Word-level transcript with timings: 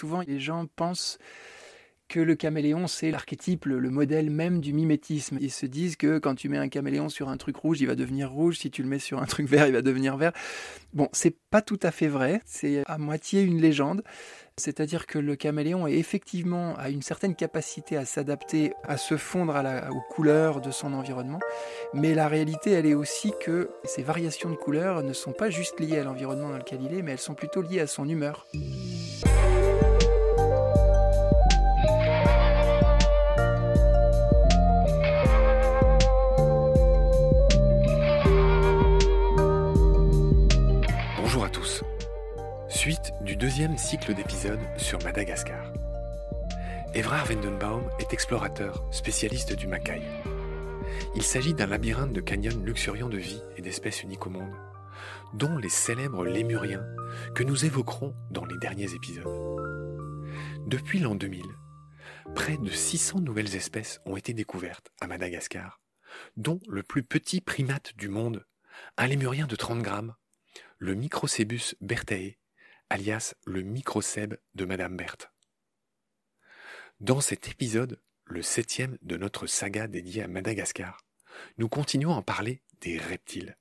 souvent 0.00 0.22
les 0.26 0.40
gens 0.40 0.66
pensent 0.76 1.18
que 2.08 2.20
le 2.20 2.34
caméléon, 2.34 2.88
c'est 2.88 3.10
l'archétype, 3.10 3.66
le, 3.66 3.88
modèle 3.88 4.30
même 4.30 4.60
du 4.60 4.72
mimétisme. 4.72 5.38
Ils 5.40 5.52
se 5.52 5.66
disent 5.66 5.96
que 5.96 6.18
quand 6.18 6.34
tu 6.34 6.48
mets 6.48 6.58
un 6.58 6.68
caméléon 6.68 7.08
sur 7.08 7.28
un 7.28 7.36
truc 7.36 7.56
rouge, 7.56 7.80
il 7.80 7.86
va 7.86 7.94
devenir 7.94 8.32
rouge. 8.32 8.58
Si 8.58 8.70
tu 8.70 8.82
le 8.82 8.88
mets 8.88 8.98
sur 8.98 9.22
un 9.22 9.26
truc 9.26 9.46
vert, 9.46 9.66
il 9.68 9.72
va 9.72 9.82
devenir 9.82 10.16
vert. 10.16 10.32
Bon, 10.92 11.08
c'est 11.12 11.36
pas 11.50 11.62
tout 11.62 11.78
à 11.82 11.92
fait 11.92 12.08
vrai. 12.08 12.40
C'est 12.44 12.82
à 12.86 12.98
moitié 12.98 13.42
une 13.42 13.60
légende. 13.60 14.02
C'est-à-dire 14.56 15.06
que 15.06 15.18
le 15.18 15.36
caméléon 15.36 15.86
est 15.86 15.94
effectivement 15.94 16.74
a 16.76 16.90
une 16.90 17.02
certaine 17.02 17.36
capacité 17.36 17.96
à 17.96 18.04
s'adapter, 18.04 18.72
à 18.82 18.96
se 18.96 19.16
fondre 19.16 19.54
aux 19.90 20.14
couleurs 20.14 20.60
de 20.60 20.72
son 20.72 20.92
environnement. 20.92 21.38
Mais 21.94 22.14
la 22.14 22.26
réalité, 22.26 22.72
elle 22.72 22.86
est 22.86 22.94
aussi 22.94 23.32
que 23.40 23.70
ces 23.84 24.02
variations 24.02 24.50
de 24.50 24.56
couleurs 24.56 25.04
ne 25.04 25.12
sont 25.12 25.32
pas 25.32 25.48
juste 25.48 25.78
liées 25.78 25.98
à 25.98 26.04
l'environnement 26.04 26.50
dans 26.50 26.58
lequel 26.58 26.80
il 26.82 26.98
est, 26.98 27.02
mais 27.02 27.12
elles 27.12 27.18
sont 27.18 27.34
plutôt 27.34 27.62
liées 27.62 27.80
à 27.80 27.86
son 27.86 28.08
humeur. 28.08 28.46
Du 43.30 43.36
deuxième 43.36 43.78
cycle 43.78 44.12
d'épisodes 44.12 44.58
sur 44.76 45.00
Madagascar. 45.04 45.72
Evrard 46.94 47.26
Vendenbaum 47.26 47.88
est 48.00 48.12
explorateur, 48.12 48.84
spécialiste 48.90 49.52
du 49.52 49.68
Macaï. 49.68 50.02
Il 51.14 51.22
s'agit 51.22 51.54
d'un 51.54 51.68
labyrinthe 51.68 52.12
de 52.12 52.20
canyons 52.20 52.60
luxuriants 52.64 53.08
de 53.08 53.18
vie 53.18 53.40
et 53.56 53.62
d'espèces 53.62 54.02
uniques 54.02 54.26
au 54.26 54.30
monde, 54.30 54.52
dont 55.32 55.56
les 55.58 55.68
célèbres 55.68 56.24
lémuriens 56.24 56.84
que 57.32 57.44
nous 57.44 57.64
évoquerons 57.64 58.16
dans 58.32 58.44
les 58.46 58.58
derniers 58.58 58.92
épisodes. 58.94 59.28
Depuis 60.66 60.98
l'an 60.98 61.14
2000, 61.14 61.44
près 62.34 62.56
de 62.56 62.68
600 62.68 63.20
nouvelles 63.20 63.54
espèces 63.54 64.00
ont 64.06 64.16
été 64.16 64.34
découvertes 64.34 64.90
à 65.00 65.06
Madagascar, 65.06 65.80
dont 66.36 66.58
le 66.68 66.82
plus 66.82 67.04
petit 67.04 67.40
primate 67.40 67.92
du 67.96 68.08
monde, 68.08 68.44
un 68.96 69.06
lémurien 69.06 69.46
de 69.46 69.54
30 69.54 69.82
grammes, 69.82 70.16
le 70.78 70.94
Microcebus 70.94 71.76
berthae, 71.80 72.39
alias 72.90 73.34
le 73.46 73.62
microcèbe 73.62 74.36
de 74.56 74.64
Madame 74.64 74.96
Berthe. 74.96 75.30
Dans 76.98 77.20
cet 77.20 77.48
épisode, 77.48 78.02
le 78.24 78.42
septième 78.42 78.98
de 79.02 79.16
notre 79.16 79.46
saga 79.46 79.86
dédiée 79.86 80.24
à 80.24 80.28
Madagascar, 80.28 81.06
nous 81.56 81.68
continuons 81.68 82.16
à 82.16 82.22
parler 82.22 82.62
des 82.80 82.98
reptiles. 82.98 83.56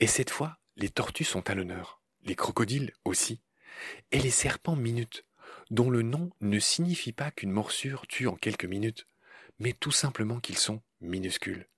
Et 0.00 0.06
cette 0.06 0.30
fois, 0.30 0.58
les 0.76 0.88
tortues 0.88 1.24
sont 1.24 1.50
à 1.50 1.54
l'honneur, 1.54 2.00
les 2.22 2.34
crocodiles 2.34 2.92
aussi, 3.04 3.42
et 4.10 4.18
les 4.18 4.30
serpents 4.30 4.76
minutes, 4.76 5.26
dont 5.70 5.90
le 5.90 6.02
nom 6.02 6.30
ne 6.40 6.58
signifie 6.58 7.12
pas 7.12 7.30
qu'une 7.30 7.52
morsure 7.52 8.06
tue 8.06 8.26
en 8.26 8.36
quelques 8.36 8.64
minutes, 8.64 9.06
mais 9.58 9.74
tout 9.74 9.92
simplement 9.92 10.40
qu'ils 10.40 10.58
sont 10.58 10.82
minuscules. 11.02 11.68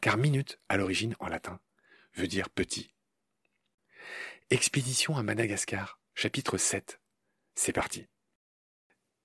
Car 0.00 0.16
minute, 0.16 0.60
à 0.68 0.76
l'origine 0.76 1.16
en 1.18 1.26
latin, 1.26 1.60
veut 2.14 2.28
dire 2.28 2.50
petit. 2.50 2.94
Expédition 4.50 5.14
à 5.18 5.22
Madagascar, 5.22 6.00
chapitre 6.14 6.56
7. 6.56 7.00
C'est 7.54 7.74
parti. 7.74 8.06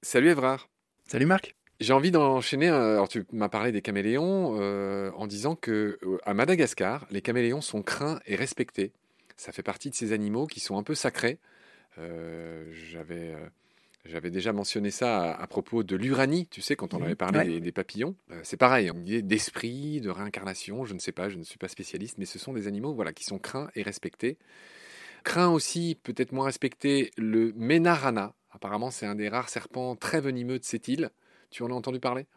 Salut 0.01 0.27
Evrard. 0.27 0.69
Salut 1.07 1.25
Marc. 1.25 1.55
J'ai 1.79 1.93
envie 1.93 2.11
d'enchaîner. 2.11 2.67
Euh, 2.67 2.95
alors, 2.95 3.07
tu 3.07 3.23
m'as 3.31 3.47
parlé 3.47 3.71
des 3.71 3.81
caméléons 3.81 4.59
euh, 4.59 5.11
en 5.15 5.25
disant 5.25 5.55
que 5.55 5.97
euh, 6.03 6.17
à 6.25 6.33
Madagascar, 6.33 7.07
les 7.09 7.21
caméléons 7.21 7.61
sont 7.61 7.81
craints 7.83 8.19
et 8.25 8.35
respectés. 8.35 8.91
Ça 9.37 9.53
fait 9.53 9.63
partie 9.63 9.89
de 9.89 9.95
ces 9.95 10.11
animaux 10.11 10.45
qui 10.45 10.59
sont 10.59 10.77
un 10.77 10.83
peu 10.83 10.93
sacrés. 10.93 11.39
J'avais. 11.95 13.33
J'avais 14.03 14.29
déjà 14.29 14.51
mentionné 14.51 14.91
ça 14.91 15.33
à, 15.33 15.47
propos 15.47 15.83
de 15.83 15.95
l'uranie, 15.95 16.47
tu 16.47 16.61
sais, 16.61 16.75
quand 16.75 16.93
on 16.93 17.01
avait 17.01 17.15
parlé 17.15 17.61
des, 17.61 17.71
papillons. 17.71 18.17
c'est 18.41 18.57
pareil, 18.57 18.91
on 18.91 18.99
dit 18.99 19.23
d'esprit, 19.23 20.01
de 20.01 20.09
réincarnation, 20.09 20.83
je 20.83 20.93
ne 20.93 20.99
sais 20.99 21.13
pas, 21.13 21.29
je 21.29 21.37
ne 21.37 21.43
suis 21.43 21.57
pas 21.57 21.69
spécialiste, 21.69 22.17
mais 22.17 22.25
ce 22.25 22.37
sont 22.37 22.51
des 22.51 22.67
animaux 22.67 22.93
voilà, 22.93 23.13
qui 23.13 23.23
sont 23.23 23.39
craints 23.39 23.69
et 23.75 23.81
respectés. 23.81 24.37
Craint 25.23 25.49
aussi, 25.49 25.97
peut-être 26.03 26.31
moins 26.31 26.45
respecté, 26.45 27.11
le 27.17 27.53
Menarana. 27.55 28.33
Apparemment, 28.51 28.91
c'est 28.91 29.05
un 29.05 29.15
des 29.15 29.29
rares 29.29 29.49
serpents 29.49 29.95
très 29.95 30.21
venimeux 30.21 30.59
de 30.59 30.63
cette 30.63 30.87
île. 30.87 31.09
Tu 31.49 31.63
en 31.63 31.71
as 31.71 31.73
entendu 31.73 31.99
parler? 31.99 32.27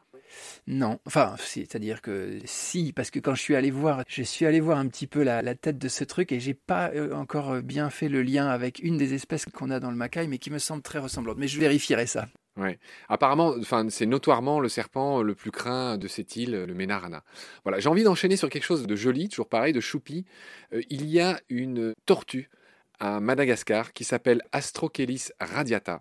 Non, 0.67 0.99
enfin, 1.07 1.37
c'est-à-dire 1.39 2.03
que 2.03 2.39
si, 2.45 2.93
parce 2.93 3.11
que 3.11 3.21
quand 3.21 3.35
je 3.35 3.43
suis 3.43 3.55
allé 3.55 3.71
voir, 3.71 4.03
je 4.09 4.23
suis 4.23 4.45
allé 4.45 4.61
voir 4.61 4.79
un 4.79 4.89
petit 4.89 5.07
peu 5.07 5.23
la, 5.23 5.55
tête 5.55 5.79
de 5.79 5.89
ce 5.89 6.05
truc 6.05 6.33
et 6.33 6.41
j'ai 6.41 6.55
pas 6.55 6.91
euh, 6.95 7.15
encore 7.15 7.63
bien 7.63 7.91
fait 7.91 8.09
le 8.09 8.23
lien 8.23 8.49
avec 8.49 8.81
une 8.81 8.97
des 8.97 9.15
espèces 9.15 9.45
qu'on 9.47 9.71
a 9.71 9.79
dans 9.79 9.91
le 9.91 9.97
Macaï, 9.97 10.27
mais 10.27 10.39
qui 10.39 10.51
me 10.51 10.59
semble 10.59 10.83
très 10.83 10.99
ressemblante. 10.99 11.39
Mais 11.39 11.49
je 11.49 11.61
vérifierai 11.61 12.07
ça. 12.07 12.27
Ouais. 12.57 12.79
Apparemment, 13.09 13.55
enfin, 13.59 13.87
c'est 13.91 14.07
notoirement 14.07 14.61
le 14.61 14.69
serpent 14.69 15.23
le 15.23 15.35
plus 15.35 15.51
craint 15.51 15.99
de 15.99 16.09
cette 16.09 16.37
île, 16.37 16.65
le 16.65 16.75
Menarana. 16.75 17.23
Voilà, 17.65 17.81
j'ai 17.81 17.89
envie 17.89 18.03
d'enchaîner 18.03 18.37
sur 18.37 18.49
quelque 18.49 18.65
chose 18.65 18.87
de 18.87 18.97
joli, 18.97 19.29
toujours 19.29 19.49
pareil, 19.49 19.73
de 19.73 19.81
choupi. 19.81 20.25
Euh, 20.73 20.81
il 20.89 21.07
y 21.07 21.21
a 21.21 21.41
une 21.51 21.95
tortue 22.07 22.51
à 22.99 23.21
Madagascar 23.21 23.93
qui 23.93 24.05
s'appelle 24.05 24.43
Astrochelys 24.53 25.31
radiata. 25.41 26.01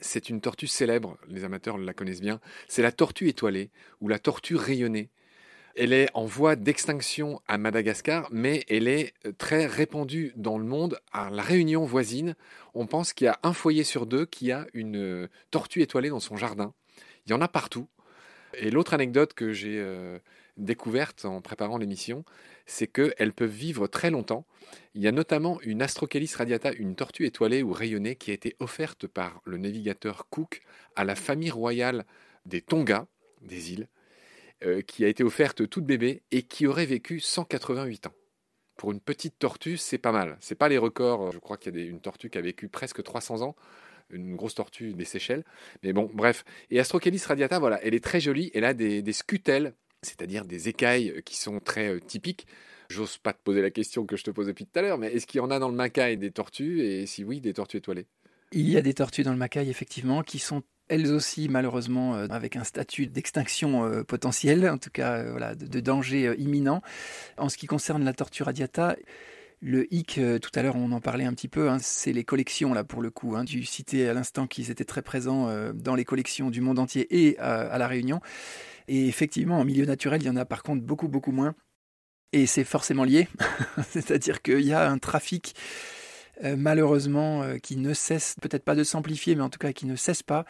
C'est 0.00 0.28
une 0.28 0.40
tortue 0.40 0.68
célèbre, 0.68 1.18
les 1.26 1.44
amateurs 1.44 1.76
la 1.76 1.92
connaissent 1.92 2.20
bien. 2.20 2.40
C'est 2.68 2.82
la 2.82 2.92
tortue 2.92 3.28
étoilée 3.28 3.70
ou 4.00 4.08
la 4.08 4.18
tortue 4.18 4.56
rayonnée. 4.56 5.10
Elle 5.74 5.92
est 5.92 6.08
en 6.14 6.24
voie 6.24 6.56
d'extinction 6.56 7.40
à 7.46 7.56
Madagascar, 7.56 8.28
mais 8.32 8.64
elle 8.68 8.88
est 8.88 9.14
euh, 9.26 9.32
très 9.36 9.66
répandue 9.66 10.32
dans 10.34 10.58
le 10.58 10.64
monde. 10.64 10.98
À 11.12 11.30
la 11.30 11.42
Réunion 11.42 11.84
voisine, 11.84 12.34
on 12.74 12.86
pense 12.86 13.12
qu'il 13.12 13.26
y 13.26 13.28
a 13.28 13.38
un 13.44 13.52
foyer 13.52 13.84
sur 13.84 14.06
deux 14.06 14.26
qui 14.26 14.50
a 14.50 14.66
une 14.74 14.96
euh, 14.96 15.28
tortue 15.52 15.82
étoilée 15.82 16.08
dans 16.08 16.18
son 16.18 16.36
jardin. 16.36 16.74
Il 17.26 17.30
y 17.30 17.32
en 17.32 17.40
a 17.40 17.48
partout. 17.48 17.88
Et 18.54 18.70
l'autre 18.70 18.94
anecdote 18.94 19.34
que 19.34 19.52
j'ai 19.52 19.78
euh, 19.78 20.18
découverte 20.56 21.24
en 21.24 21.40
préparant 21.40 21.78
l'émission, 21.78 22.24
c'est 22.68 22.86
qu'elles 22.86 23.32
peuvent 23.32 23.50
vivre 23.50 23.86
très 23.86 24.10
longtemps. 24.10 24.46
Il 24.94 25.02
y 25.02 25.08
a 25.08 25.12
notamment 25.12 25.58
une 25.62 25.80
Astrochelys 25.82 26.34
radiata, 26.36 26.70
une 26.72 26.94
tortue 26.94 27.24
étoilée 27.24 27.62
ou 27.62 27.72
rayonnée, 27.72 28.14
qui 28.14 28.30
a 28.30 28.34
été 28.34 28.56
offerte 28.60 29.06
par 29.06 29.40
le 29.44 29.56
navigateur 29.56 30.28
Cook 30.28 30.60
à 30.94 31.04
la 31.04 31.14
famille 31.14 31.50
royale 31.50 32.04
des 32.44 32.60
Tonga, 32.60 33.06
des 33.40 33.72
îles, 33.72 33.88
euh, 34.64 34.82
qui 34.82 35.04
a 35.04 35.08
été 35.08 35.24
offerte 35.24 35.68
toute 35.68 35.86
bébé 35.86 36.22
et 36.30 36.42
qui 36.42 36.66
aurait 36.66 36.86
vécu 36.86 37.20
188 37.20 38.06
ans. 38.06 38.14
Pour 38.76 38.92
une 38.92 39.00
petite 39.00 39.38
tortue, 39.38 39.78
c'est 39.78 39.98
pas 39.98 40.12
mal. 40.12 40.36
C'est 40.40 40.54
pas 40.54 40.68
les 40.68 40.78
records. 40.78 41.32
Je 41.32 41.38
crois 41.38 41.56
qu'il 41.56 41.74
y 41.74 41.80
a 41.80 41.84
une 41.86 42.00
tortue 42.00 42.28
qui 42.28 42.38
a 42.38 42.42
vécu 42.42 42.68
presque 42.68 43.02
300 43.02 43.42
ans 43.42 43.56
une 44.10 44.36
grosse 44.36 44.54
tortue 44.54 44.94
des 44.94 45.04
Seychelles. 45.04 45.44
Mais 45.82 45.92
bon, 45.92 46.10
bref. 46.12 46.44
Et 46.70 46.80
Astrochelys 46.80 47.22
radiata, 47.26 47.58
voilà, 47.58 47.78
elle 47.82 47.94
est 47.94 48.02
très 48.02 48.20
jolie. 48.20 48.50
Elle 48.54 48.64
a 48.64 48.72
des, 48.72 49.02
des 49.02 49.12
scutelles 49.12 49.74
c'est-à-dire 50.02 50.44
des 50.44 50.68
écailles 50.68 51.10
euh, 51.10 51.20
qui 51.20 51.36
sont 51.36 51.60
très 51.60 51.88
euh, 51.88 52.00
typiques. 52.00 52.46
J'ose 52.88 53.18
pas 53.18 53.32
te 53.32 53.42
poser 53.42 53.60
la 53.60 53.70
question 53.70 54.06
que 54.06 54.16
je 54.16 54.24
te 54.24 54.30
pose 54.30 54.46
depuis 54.46 54.64
tout 54.64 54.78
à 54.78 54.82
l'heure, 54.82 54.98
mais 54.98 55.12
est-ce 55.12 55.26
qu'il 55.26 55.38
y 55.38 55.40
en 55.42 55.50
a 55.50 55.58
dans 55.58 55.68
le 55.68 55.74
Macaï 55.74 56.16
des 56.16 56.30
tortues? 56.30 56.82
Et 56.82 57.06
si 57.06 57.24
oui, 57.24 57.40
des 57.40 57.52
tortues 57.52 57.78
étoilées 57.78 58.06
Il 58.52 58.68
y 58.68 58.76
a 58.76 58.82
des 58.82 58.94
tortues 58.94 59.22
dans 59.22 59.32
le 59.32 59.38
Macaï, 59.38 59.68
effectivement, 59.68 60.22
qui 60.22 60.38
sont 60.38 60.62
elles 60.88 61.12
aussi 61.12 61.50
malheureusement 61.50 62.14
euh, 62.14 62.28
avec 62.30 62.56
un 62.56 62.64
statut 62.64 63.06
d'extinction 63.06 64.02
potentielle, 64.04 64.68
en 64.70 64.78
tout 64.78 64.88
cas 64.90 65.22
voilà, 65.30 65.54
de, 65.54 65.80
danger 65.80 66.34
imminent. 66.38 66.80
En 67.36 67.50
ce 67.50 67.58
qui 67.58 67.66
concerne 67.66 68.04
la 68.04 68.14
tortue 68.14 68.42
radiata, 68.42 68.96
le 69.60 69.92
hic, 69.92 70.20
tout 70.40 70.50
à 70.54 70.62
l'heure 70.62 70.76
on 70.76 70.92
en 70.92 71.00
parlait 71.00 71.24
un 71.24 71.32
petit 71.32 71.48
peu, 71.48 71.68
hein, 71.68 71.78
c'est 71.80 72.12
les 72.12 72.24
collections 72.24 72.74
là 72.74 72.84
pour 72.84 73.02
le 73.02 73.10
coup. 73.10 73.36
Hein. 73.36 73.44
Tu 73.44 73.64
citais 73.64 74.08
à 74.08 74.14
l'instant 74.14 74.46
qu'ils 74.46 74.70
étaient 74.70 74.84
très 74.84 75.02
présents 75.02 75.48
dans 75.74 75.94
les 75.94 76.04
collections 76.04 76.50
du 76.50 76.60
monde 76.60 76.78
entier 76.78 77.06
et 77.10 77.38
à 77.38 77.76
La 77.78 77.88
Réunion. 77.88 78.20
Et 78.88 79.06
effectivement, 79.06 79.58
en 79.58 79.64
milieu 79.64 79.84
naturel, 79.84 80.22
il 80.22 80.26
y 80.26 80.30
en 80.30 80.36
a 80.36 80.44
par 80.44 80.62
contre 80.62 80.82
beaucoup, 80.82 81.08
beaucoup 81.08 81.32
moins. 81.32 81.54
Et 82.32 82.46
c'est 82.46 82.64
forcément 82.64 83.04
lié. 83.04 83.28
C'est-à-dire 83.90 84.42
qu'il 84.42 84.60
y 84.60 84.72
a 84.72 84.90
un 84.90 84.98
trafic 84.98 85.54
euh, 86.44 86.56
malheureusement 86.56 87.42
euh, 87.42 87.58
qui 87.58 87.76
ne 87.76 87.92
cesse 87.94 88.36
peut-être 88.40 88.64
pas 88.64 88.74
de 88.74 88.84
s'amplifier, 88.84 89.34
mais 89.34 89.42
en 89.42 89.50
tout 89.50 89.58
cas 89.58 89.72
qui 89.72 89.86
ne 89.86 89.96
cesse 89.96 90.22
pas. 90.22 90.44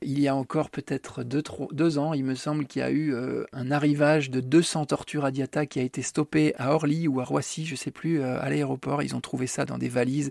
Il 0.00 0.20
y 0.20 0.28
a 0.28 0.34
encore 0.34 0.70
peut-être 0.70 1.24
deux, 1.24 1.98
ans, 1.98 2.12
il 2.14 2.24
me 2.24 2.34
semble 2.34 2.66
qu'il 2.66 2.80
y 2.80 2.84
a 2.84 2.90
eu 2.90 3.14
euh, 3.14 3.44
un 3.52 3.70
arrivage 3.70 4.30
de 4.30 4.40
200 4.40 4.86
tortues 4.86 5.18
radiata 5.18 5.66
qui 5.66 5.80
a 5.80 5.82
été 5.82 6.02
stoppé 6.02 6.54
à 6.58 6.74
Orly 6.74 7.08
ou 7.08 7.20
à 7.20 7.24
Roissy, 7.24 7.66
je 7.66 7.72
ne 7.72 7.76
sais 7.76 7.90
plus, 7.90 8.22
à 8.22 8.48
l'aéroport. 8.48 9.02
Ils 9.02 9.14
ont 9.14 9.20
trouvé 9.20 9.46
ça 9.46 9.64
dans 9.64 9.78
des 9.78 9.88
valises 9.88 10.30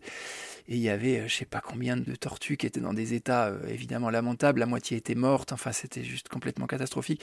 et 0.68 0.76
il 0.76 0.82
y 0.82 0.90
avait 0.90 1.18
je 1.20 1.24
ne 1.24 1.30
sais 1.30 1.46
pas 1.46 1.62
combien 1.62 1.98
de 1.98 2.16
tortues 2.16 2.58
qui 2.58 2.66
étaient 2.66 2.80
dans 2.80 2.94
des 2.94 3.14
états 3.14 3.54
évidemment 3.68 4.10
lamentables, 4.10 4.60
la 4.60 4.66
moitié 4.66 4.98
était 4.98 5.16
morte, 5.16 5.52
enfin 5.52 5.72
c'était 5.72 6.04
juste 6.04 6.30
complètement 6.30 6.68
catastrophique. 6.68 7.22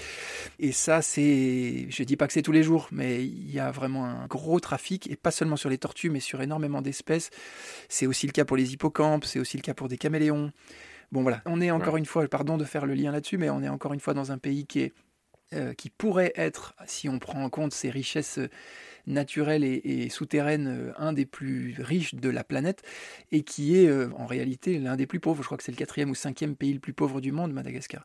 Et 0.58 0.72
ça 0.72 1.02
c'est, 1.02 1.86
je 1.90 2.02
dis 2.02 2.16
pas 2.16 2.26
que 2.26 2.32
c'est 2.32 2.42
tous 2.42 2.52
les 2.52 2.62
jours, 2.62 2.88
mais 2.90 3.24
il 3.24 3.50
y 3.50 3.58
a 3.58 3.70
vraiment 3.70 4.06
un 4.06 4.26
gros 4.26 4.60
trafic 4.60 5.10
et 5.10 5.16
pas 5.16 5.30
seulement 5.30 5.56
sur 5.56 5.70
les 5.70 5.78
tortues 5.78 6.10
mais 6.10 6.20
sur 6.20 6.40
énormément 6.40 6.82
d'espèces. 6.82 7.30
C'est 7.88 8.06
aussi 8.06 8.26
le 8.26 8.32
cas 8.32 8.44
pour 8.44 8.56
les 8.56 8.72
hippocampes, 8.72 9.24
c'est 9.24 9.38
aussi 9.38 9.56
le 9.56 9.62
cas 9.62 9.74
pour 9.74 9.88
des 9.88 9.98
caméléons. 9.98 10.52
Bon 11.10 11.22
voilà, 11.22 11.40
on 11.46 11.60
est 11.60 11.70
encore 11.70 11.96
une 11.96 12.06
fois, 12.06 12.26
pardon 12.28 12.58
de 12.58 12.64
faire 12.64 12.84
le 12.84 12.94
lien 12.94 13.12
là-dessus, 13.12 13.38
mais 13.38 13.48
on 13.48 13.62
est 13.62 13.68
encore 13.68 13.94
une 13.94 14.00
fois 14.00 14.14
dans 14.14 14.32
un 14.32 14.38
pays 14.38 14.66
qui 14.66 14.80
est 14.80 14.92
qui 15.78 15.88
pourrait 15.88 16.34
être, 16.36 16.74
si 16.84 17.08
on 17.08 17.18
prend 17.18 17.42
en 17.42 17.48
compte 17.48 17.72
ces 17.72 17.88
richesses 17.88 18.38
naturelle 19.08 19.64
et, 19.64 20.08
souterraine, 20.10 20.68
euh, 20.68 20.92
un 20.96 21.12
des 21.12 21.26
plus 21.26 21.74
riches 21.78 22.14
de 22.14 22.28
la 22.28 22.44
planète, 22.44 22.82
et 23.32 23.42
qui 23.42 23.76
est 23.76 23.88
euh, 23.88 24.10
en 24.16 24.26
réalité 24.26 24.78
l'un 24.78 24.96
des 24.96 25.06
plus 25.06 25.20
pauvres. 25.20 25.42
Je 25.42 25.46
crois 25.46 25.58
que 25.58 25.64
c'est 25.64 25.72
le 25.72 25.76
quatrième 25.76 26.10
ou 26.10 26.14
cinquième 26.14 26.54
pays 26.54 26.72
le 26.72 26.78
plus 26.78 26.92
pauvre 26.92 27.20
du 27.20 27.32
monde, 27.32 27.52
Madagascar. 27.52 28.04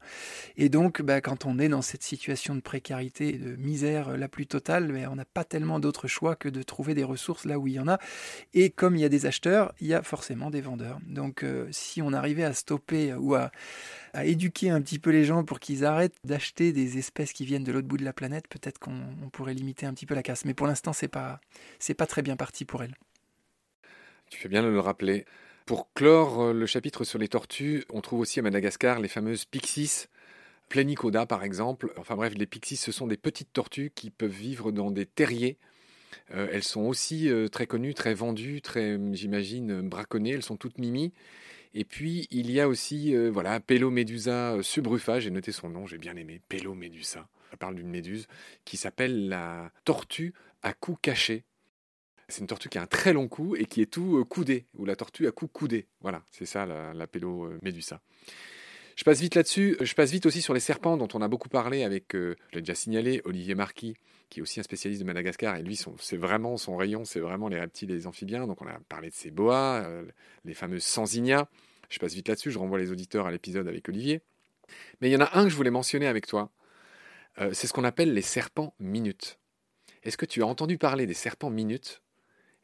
Et 0.57 0.69
donc, 0.69 1.01
bah, 1.01 1.21
quand 1.21 1.45
on 1.45 1.59
est 1.59 1.69
dans 1.69 1.81
cette 1.81 2.03
situation 2.03 2.55
de 2.55 2.61
précarité 2.61 3.35
et 3.35 3.38
de 3.38 3.55
misère 3.55 4.09
euh, 4.09 4.17
la 4.17 4.27
plus 4.27 4.47
totale, 4.47 5.07
on 5.09 5.15
n'a 5.15 5.25
pas 5.25 5.44
tellement 5.44 5.79
d'autre 5.79 6.07
choix 6.07 6.35
que 6.35 6.50
de 6.50 6.63
trouver 6.63 6.94
des 6.94 7.03
ressources 7.03 7.45
là 7.45 7.59
où 7.59 7.67
il 7.67 7.73
y 7.73 7.79
en 7.79 7.88
a. 7.88 8.00
Et 8.53 8.69
comme 8.69 8.95
il 8.95 9.01
y 9.01 9.05
a 9.05 9.09
des 9.09 9.25
acheteurs, 9.25 9.73
il 9.79 9.88
y 9.88 9.94
a 9.94 10.01
forcément 10.01 10.50
des 10.50 10.61
vendeurs. 10.61 11.00
Donc, 11.07 11.45
si 11.71 12.01
on 12.01 12.13
arrivait 12.13 12.44
à 12.44 12.53
stopper 12.53 13.13
ou 13.13 13.35
à 13.35 13.51
éduquer 14.23 14.69
un 14.69 14.81
petit 14.81 15.00
peu 15.00 15.09
les 15.09 15.25
gens 15.25 15.44
pour 15.44 15.59
qu'ils 15.59 15.85
arrêtent 15.85 16.15
d'acheter 16.23 16.71
des 16.71 16.97
espèces 16.97 17.33
qui 17.33 17.45
viennent 17.45 17.63
de 17.63 17.71
l'autre 17.71 17.88
bout 17.88 17.97
de 17.97 18.05
la 18.05 18.13
planète, 18.13 18.47
peut-être 18.47 18.79
qu'on 18.79 19.29
pourrait 19.31 19.53
limiter 19.53 19.85
un 19.85 19.94
petit 19.94 20.05
peu 20.05 20.15
la 20.15 20.23
casse. 20.23 20.45
Mais 20.45 20.53
pour 20.53 20.67
l'instant, 20.67 20.92
c'est 20.93 21.07
pas 21.07 21.39
c'est 21.79 21.93
pas 21.93 22.07
très 22.07 22.21
bien 22.21 22.35
parti 22.35 22.65
pour 22.65 22.83
elle. 22.83 22.95
Tu 24.29 24.39
fais 24.39 24.49
bien 24.49 24.63
de 24.63 24.67
le 24.67 24.79
rappeler. 24.79 25.25
Pour 25.65 25.93
clore 25.93 26.41
euh, 26.41 26.53
le 26.53 26.65
chapitre 26.65 27.03
sur 27.03 27.19
les 27.19 27.27
tortues, 27.27 27.85
on 27.89 28.01
trouve 28.01 28.19
aussi 28.19 28.39
à 28.39 28.43
Madagascar 28.43 28.99
les 28.99 29.07
fameuses 29.07 29.45
Pixis, 29.45 30.07
Plenicoda 30.69 31.25
par 31.25 31.43
exemple. 31.43 31.93
Enfin 31.97 32.15
bref, 32.15 32.33
les 32.35 32.45
Pixis, 32.45 32.77
ce 32.77 32.91
sont 32.91 33.07
des 33.07 33.17
petites 33.17 33.53
tortues 33.53 33.91
qui 33.93 34.09
peuvent 34.09 34.29
vivre 34.29 34.71
dans 34.71 34.91
des 34.91 35.05
terriers. 35.05 35.57
Euh, 36.33 36.47
elles 36.51 36.63
sont 36.63 36.81
aussi 36.81 37.29
euh, 37.29 37.47
très 37.47 37.67
connues, 37.67 37.93
très 37.93 38.13
vendues, 38.13 38.61
très, 38.61 38.97
j'imagine, 39.13 39.81
braconnées. 39.81 40.31
Elles 40.31 40.43
sont 40.43 40.57
toutes 40.57 40.77
mimi. 40.77 41.13
Et 41.75 41.85
puis, 41.85 42.27
il 42.29 42.51
y 42.51 42.59
a 42.59 42.67
aussi, 42.67 43.15
euh, 43.15 43.31
voilà, 43.31 43.59
subrufa, 44.61 45.19
j'ai 45.19 45.31
noté 45.31 45.51
son 45.51 45.69
nom, 45.69 45.87
j'ai 45.87 45.97
bien 45.97 46.15
aimé, 46.15 46.39
Pelomedusa. 46.47 47.27
Je 47.51 47.57
parle 47.57 47.75
d'une 47.75 47.89
méduse 47.89 48.27
qui 48.65 48.77
s'appelle 48.77 49.27
la 49.27 49.71
tortue 49.85 50.33
à 50.63 50.74
cou 50.74 50.98
caché. 51.01 51.44
C'est 52.30 52.42
une 52.42 52.48
tortue 52.48 52.69
qui 52.69 52.77
a 52.77 52.81
un 52.81 52.88
très 52.88 53.13
long 53.13 53.27
cou 53.27 53.56
et 53.56 53.65
qui 53.65 53.81
est 53.81 53.92
tout 53.92 54.18
euh, 54.18 54.24
coudé, 54.24 54.65
ou 54.75 54.86
la 54.86 54.95
tortue 54.95 55.27
à 55.27 55.31
cou 55.31 55.48
coudé. 55.48 55.88
Voilà, 56.01 56.24
c'est 56.31 56.45
ça 56.45 56.65
la, 56.65 56.94
la 56.94 57.06
Pelomedusa. 57.06 58.01
Je 58.95 59.04
passe 59.04 59.19
vite 59.19 59.36
là-dessus. 59.36 59.75
Je 59.81 59.94
passe 59.94 60.12
vite 60.12 60.25
aussi 60.25 60.42
sur 60.42 60.54
les 60.54 60.60
serpents 60.60 60.98
dont 60.98 61.07
on 61.13 61.21
a 61.21 61.27
beaucoup 61.27 61.50
parlé 61.50 61.83
avec, 61.83 62.13
je 62.13 62.36
l'ai 62.54 62.62
déjà 62.62 62.75
signalé, 62.75 63.21
Olivier 63.25 63.56
Marquis, 63.56 63.95
qui 64.30 64.39
est 64.39 64.42
aussi 64.42 64.60
un 64.60 64.63
spécialiste 64.63 65.01
de 65.01 65.06
Madagascar. 65.06 65.56
Et 65.57 65.63
lui, 65.63 65.80
c'est 66.00 66.18
vraiment 66.18 66.57
son 66.57 66.77
rayon, 66.77 67.04
c'est 67.04 67.19
vraiment 67.19 67.48
les 67.50 67.60
reptiles 67.60 67.92
et 67.92 67.95
les 67.95 68.07
amphibiens. 68.07 68.45
Donc 68.45 68.62
on 68.62 68.68
a 68.68 68.80
parlé 68.89 69.10
de 69.10 69.15
ces 69.15 69.31
boas, 69.31 69.83
les 70.45 70.54
fameuses 70.54 70.83
sanzinias. 70.83 71.48
Je 71.89 72.00
passe 72.00 72.13
vite 72.13 72.27
là-dessus, 72.27 72.51
je 72.51 72.60
renvoie 72.60 72.80
les 72.80 72.92
auditeurs 72.92 73.27
à 73.27 73.31
l'épisode 73.31 73.68
avec 73.68 73.89
Olivier. 73.89 74.21
Mais 75.01 75.10
il 75.10 75.12
y 75.12 75.15
en 75.15 75.21
a 75.21 75.38
un 75.38 75.44
que 75.44 75.50
je 75.50 75.56
voulais 75.56 75.71
mentionner 75.71 76.07
avec 76.07 76.27
toi. 76.27 76.51
Euh, 77.39 77.51
c'est 77.54 77.68
ce 77.68 77.74
qu'on 77.74 77.83
appelle 77.83 78.13
les 78.13 78.21
serpents 78.21 78.74
minutes. 78.80 79.39
Est-ce 80.03 80.17
que 80.17 80.25
tu 80.25 80.44
as 80.44 80.45
entendu 80.45 80.77
parler 80.77 81.05
des 81.05 81.13
serpents 81.13 81.50
minutes? 81.50 82.01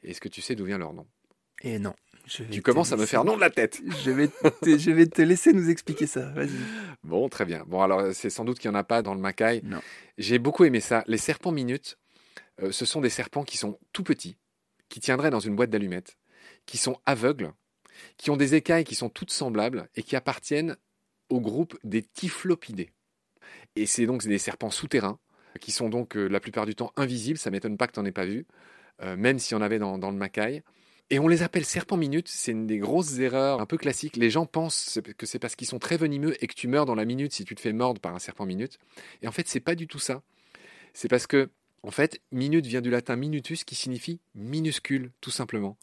Et 0.03 0.11
est-ce 0.11 0.21
que 0.21 0.29
tu 0.29 0.41
sais 0.41 0.55
d'où 0.55 0.65
vient 0.65 0.77
leur 0.77 0.93
nom? 0.93 1.07
Eh 1.61 1.77
non. 1.79 1.93
tu 2.51 2.61
commences 2.61 2.93
à 2.93 2.97
me 2.97 3.05
faire 3.05 3.25
non 3.25 3.35
de 3.35 3.41
la 3.41 3.49
tête. 3.49 3.81
Je 4.05 4.11
vais, 4.11 4.27
te, 4.27 4.77
je 4.77 4.91
vais 4.91 5.07
te 5.07 5.21
laisser 5.21 5.51
nous 5.51 5.69
expliquer 5.69 6.07
ça. 6.07 6.29
Vas-y. 6.31 6.49
Bon, 7.03 7.29
très 7.29 7.45
bien. 7.45 7.63
Bon, 7.65 7.81
alors 7.81 8.13
c'est 8.13 8.29
sans 8.29 8.43
doute 8.43 8.59
qu'il 8.59 8.69
n'y 8.69 8.75
en 8.75 8.79
a 8.79 8.83
pas 8.83 9.01
dans 9.01 9.13
le 9.13 9.21
Macaï. 9.21 9.61
Non. 9.63 9.79
J'ai 10.17 10.37
beaucoup 10.37 10.65
aimé 10.65 10.81
ça. 10.81 11.03
Les 11.07 11.17
serpents 11.17 11.53
minutes, 11.53 11.97
euh, 12.61 12.71
ce 12.71 12.85
sont 12.85 12.99
des 12.99 13.09
serpents 13.09 13.43
qui 13.43 13.57
sont 13.57 13.79
tout 13.93 14.03
petits, 14.03 14.37
qui 14.89 14.99
tiendraient 14.99 15.29
dans 15.29 15.39
une 15.39 15.55
boîte 15.55 15.69
d'allumettes, 15.69 16.17
qui 16.65 16.77
sont 16.77 16.99
aveugles 17.05 17.53
qui 18.17 18.29
ont 18.29 18.37
des 18.37 18.55
écailles 18.55 18.83
qui 18.83 18.95
sont 18.95 19.09
toutes 19.09 19.31
semblables 19.31 19.89
et 19.95 20.03
qui 20.03 20.15
appartiennent 20.15 20.77
au 21.29 21.39
groupe 21.39 21.77
des 21.83 22.03
typhlopidés. 22.03 22.91
Et 23.75 23.85
c'est 23.85 24.05
donc 24.05 24.25
des 24.25 24.37
serpents 24.37 24.71
souterrains 24.71 25.19
qui 25.59 25.71
sont 25.71 25.89
donc 25.89 26.15
euh, 26.15 26.27
la 26.27 26.39
plupart 26.39 26.65
du 26.65 26.75
temps 26.75 26.91
invisibles. 26.95 27.37
Ça 27.37 27.51
m'étonne 27.51 27.77
pas 27.77 27.87
que 27.87 27.93
tu 27.93 27.99
n'en 27.99 28.05
aies 28.05 28.11
pas 28.11 28.25
vu, 28.25 28.45
euh, 29.01 29.15
même 29.15 29.39
s'il 29.39 29.55
y 29.55 29.59
en 29.59 29.61
avait 29.61 29.79
dans, 29.79 29.97
le 29.97 30.17
Macaï. 30.17 30.61
Et 31.09 31.19
on 31.19 31.27
les 31.27 31.41
appelle 31.41 31.65
serpents 31.65 31.97
minutes. 31.97 32.27
C'est 32.27 32.51
une 32.51 32.67
des 32.67 32.77
grosses 32.77 33.17
erreurs 33.19 33.61
un 33.61 33.65
peu 33.65 33.77
classiques. 33.77 34.15
Les 34.15 34.29
gens 34.29 34.45
pensent 34.45 34.99
que 35.17 35.25
c'est 35.25 35.39
parce 35.39 35.55
qu'ils 35.55 35.67
sont 35.67 35.79
très 35.79 35.97
venimeux 35.97 36.35
et 36.43 36.47
que 36.47 36.53
tu 36.53 36.67
meurs 36.67 36.85
dans 36.85 36.95
la 36.95 37.05
minute 37.05 37.33
si 37.33 37.45
tu 37.45 37.55
te 37.55 37.61
fais 37.61 37.73
mordre 37.73 37.99
par 37.99 38.13
un 38.13 38.19
serpent 38.19 38.45
minute. 38.45 38.77
Et 39.21 39.27
en 39.27 39.31
fait, 39.31 39.47
c'est 39.47 39.59
pas 39.59 39.75
du 39.75 39.87
tout 39.87 39.99
ça. 39.99 40.21
C'est 40.93 41.07
parce 41.07 41.25
que, 41.25 41.49
en 41.81 41.91
fait, 41.91 42.21
minute 42.31 42.65
vient 42.67 42.81
du 42.81 42.91
latin 42.91 43.15
minutus 43.15 43.63
qui 43.63 43.75
signifie 43.75 44.19
minuscule, 44.35 45.11
tout 45.21 45.31
simplement. 45.31 45.77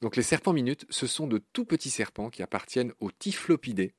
Donc 0.00 0.16
les 0.16 0.22
serpents 0.22 0.52
minutes, 0.52 0.84
ce 0.90 1.06
sont 1.06 1.28
de 1.28 1.40
tout 1.52 1.64
petits 1.64 1.90
serpents 1.90 2.28
qui 2.28 2.42
appartiennent 2.42 2.92
aux 2.98 3.12
typhlopidés. 3.12 3.92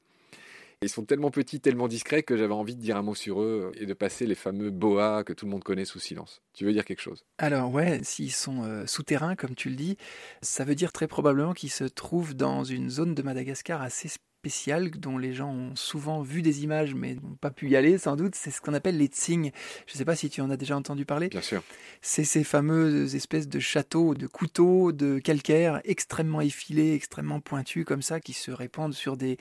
Ils 0.81 0.90
sont 0.90 1.06
tellement 1.06 1.31
petits, 1.31 1.60
tellement 1.60 1.88
discrets 1.88 2.24
que 2.24 2.38
j'avais 2.38 2.54
envie 2.54 2.75
de 2.75 2.81
dire 2.81 2.98
un 2.98 3.02
mot 3.02 3.16
sur 3.16 3.42
eux 3.42 3.72
et 3.75 3.86
de 3.86 3.94
passer 3.94 4.25
les 4.25 4.36
fameux 4.36 4.70
boas 4.70 5.24
que 5.24 5.34
tout 5.34 5.46
le 5.46 5.52
monde 5.52 5.64
connaît 5.64 5.86
sous 5.86 6.00
silence. 6.00 6.42
Tu 6.54 6.66
veux 6.66 6.74
dire 6.74 6.86
quelque 6.86 7.02
chose? 7.02 7.24
Alors 7.38 7.72
ouais, 7.72 8.00
s'ils 8.04 8.31
sont 8.31 8.64
euh, 8.64 8.86
souterrains, 8.86 9.36
comme 9.36 9.56
tu 9.56 9.70
le 9.70 9.75
dis, 9.75 9.98
ça 10.42 10.66
veut 10.66 10.75
dire 10.75 10.92
très 10.92 11.08
probablement 11.08 11.54
qu'ils 11.54 11.72
se 11.72 11.84
trouvent 11.84 12.34
dans 12.34 12.64
une 12.64 12.90
zone 12.90 13.16
de 13.16 13.22
Madagascar 13.22 13.81
assez 13.81 14.10
spécial 14.44 14.90
dont 14.92 15.18
les 15.18 15.31
gens 15.31 15.51
ont 15.51 15.74
souvent 15.74 16.22
vu 16.22 16.42
des 16.42 16.66
images 16.66 16.95
mais 16.95 17.16
n'ont 17.16 17.38
pas 17.40 17.50
pu 17.50 17.69
y 17.69 17.78
aller 17.78 17.98
sans 17.98 18.18
doute, 18.18 18.36
c'est 18.36 18.51
ce 18.51 18.60
qu'on 18.60 18.74
appelle 18.74 18.98
les 18.98 19.06
tsing. 19.06 19.51
Je 19.88 19.94
ne 19.94 19.98
sais 19.98 20.04
pas 20.04 20.18
si 20.18 20.30
tu 20.30 20.42
en 20.42 20.50
as 20.50 20.57
déjà 20.57 20.75
entendu 20.75 21.06
parler. 21.06 21.30
Bien 21.30 21.40
sûr. 21.40 21.63
C'est 22.01 22.25
ces 22.25 22.44
fameuses 22.44 23.16
espèces 23.16 23.48
de 23.48 23.60
châteaux, 23.60 24.16
de 24.16 24.28
couteaux, 24.28 24.92
de 24.92 25.18
calcaire 25.19 25.80
extrêmement 25.86 26.42
effilés, 26.42 26.94
extrêmement 26.94 27.40
pointus 27.40 27.86
comme 27.86 28.01
ça, 28.01 28.19
qui 28.19 28.34
se 28.34 28.51
répandent 28.51 28.94
sur 28.94 29.16
des, 29.16 29.38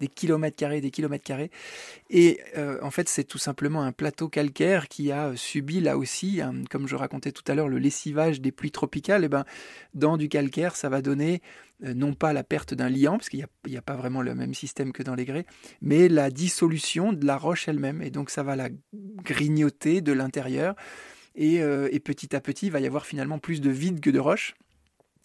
des 0.00 0.08
kilomètres 0.08 0.56
carrés, 0.56 0.80
des 0.80 0.90
kilomètres 0.90 1.24
carrés. 1.24 1.50
Et 2.08 2.40
euh, 2.56 2.78
en 2.80 2.90
fait, 2.90 3.10
c'est 3.10 3.24
tout 3.24 3.36
simplement 3.36 3.82
un 3.82 3.92
plateau 3.92 4.30
calcaire 4.30 4.88
qui 4.88 5.12
a 5.12 5.36
subi 5.36 5.80
là 5.80 5.98
aussi, 5.98 6.40
comme 6.70 6.88
je 6.88 6.96
racontais 6.96 7.32
tout 7.32 7.44
à 7.46 7.54
l'heure, 7.54 7.68
le 7.68 7.78
lessivage 7.78 8.40
des 8.40 8.52
pluies 8.52 8.70
tropicales. 8.70 9.24
Et 9.24 9.28
ben, 9.28 9.44
dans 9.92 10.16
du 10.16 10.30
calcaire, 10.30 10.76
ça 10.76 10.88
va 10.88 11.02
donner 11.02 11.42
non 11.80 12.14
pas 12.14 12.32
la 12.32 12.44
perte 12.44 12.74
d'un 12.74 12.88
liant, 12.88 13.18
parce 13.18 13.28
qu'il 13.28 13.44
n'y 13.66 13.76
a, 13.76 13.82
pas 13.82 13.96
vraiment 13.96 14.22
le 14.22 14.34
même 14.34 14.54
système 14.54 14.92
que 14.92 15.02
dans 15.02 15.14
les 15.14 15.24
grès, 15.24 15.46
mais 15.80 16.08
la 16.08 16.30
dissolution 16.30 17.12
de 17.12 17.26
la 17.26 17.36
roche 17.36 17.68
elle-même. 17.68 18.02
Et 18.02 18.10
donc 18.10 18.30
ça 18.30 18.42
va 18.42 18.56
la 18.56 18.68
grignoter 19.22 20.00
de 20.00 20.12
l'intérieur. 20.12 20.74
Et, 21.34 21.60
euh, 21.60 21.88
et, 21.92 22.00
petit 22.00 22.34
à 22.34 22.40
petit, 22.40 22.66
il 22.66 22.72
va 22.72 22.80
y 22.80 22.86
avoir 22.86 23.04
finalement 23.04 23.38
plus 23.38 23.60
de 23.60 23.68
vide 23.68 24.00
que 24.00 24.08
de 24.08 24.18
roche. 24.18 24.54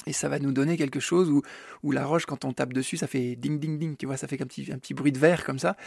Et 0.07 0.13
ça 0.13 0.29
va 0.29 0.39
nous 0.39 0.51
donner 0.51 0.77
quelque 0.77 0.99
chose 0.99 1.29
où, 1.29 1.43
où 1.83 1.91
la 1.91 2.05
roche, 2.05 2.25
quand 2.25 2.43
on 2.43 2.53
tape 2.53 2.73
dessus, 2.73 2.97
ça 2.97 3.07
fait 3.07 3.35
ding 3.35 3.59
ding 3.59 3.77
ding, 3.77 3.95
tu 3.95 4.07
vois, 4.07 4.17
ça 4.17 4.27
fait 4.27 4.41
un 4.41 4.45
petit, 4.45 4.71
un 4.71 4.79
petit 4.79 4.95
bruit 4.95 5.11
de 5.11 5.19
verre 5.19 5.45
comme 5.45 5.59
ça. 5.59 5.77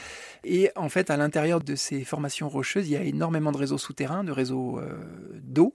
Et 0.44 0.70
en 0.76 0.88
fait, 0.88 1.10
à 1.10 1.16
l'intérieur 1.16 1.60
de 1.60 1.74
ces 1.74 2.04
formations 2.04 2.48
rocheuses, 2.48 2.88
il 2.88 2.92
y 2.92 2.96
a 2.96 3.02
énormément 3.02 3.50
de 3.50 3.56
réseaux 3.56 3.78
souterrains, 3.78 4.22
de 4.22 4.30
réseaux 4.30 4.78
euh, 4.78 4.94
d'eau. 5.42 5.74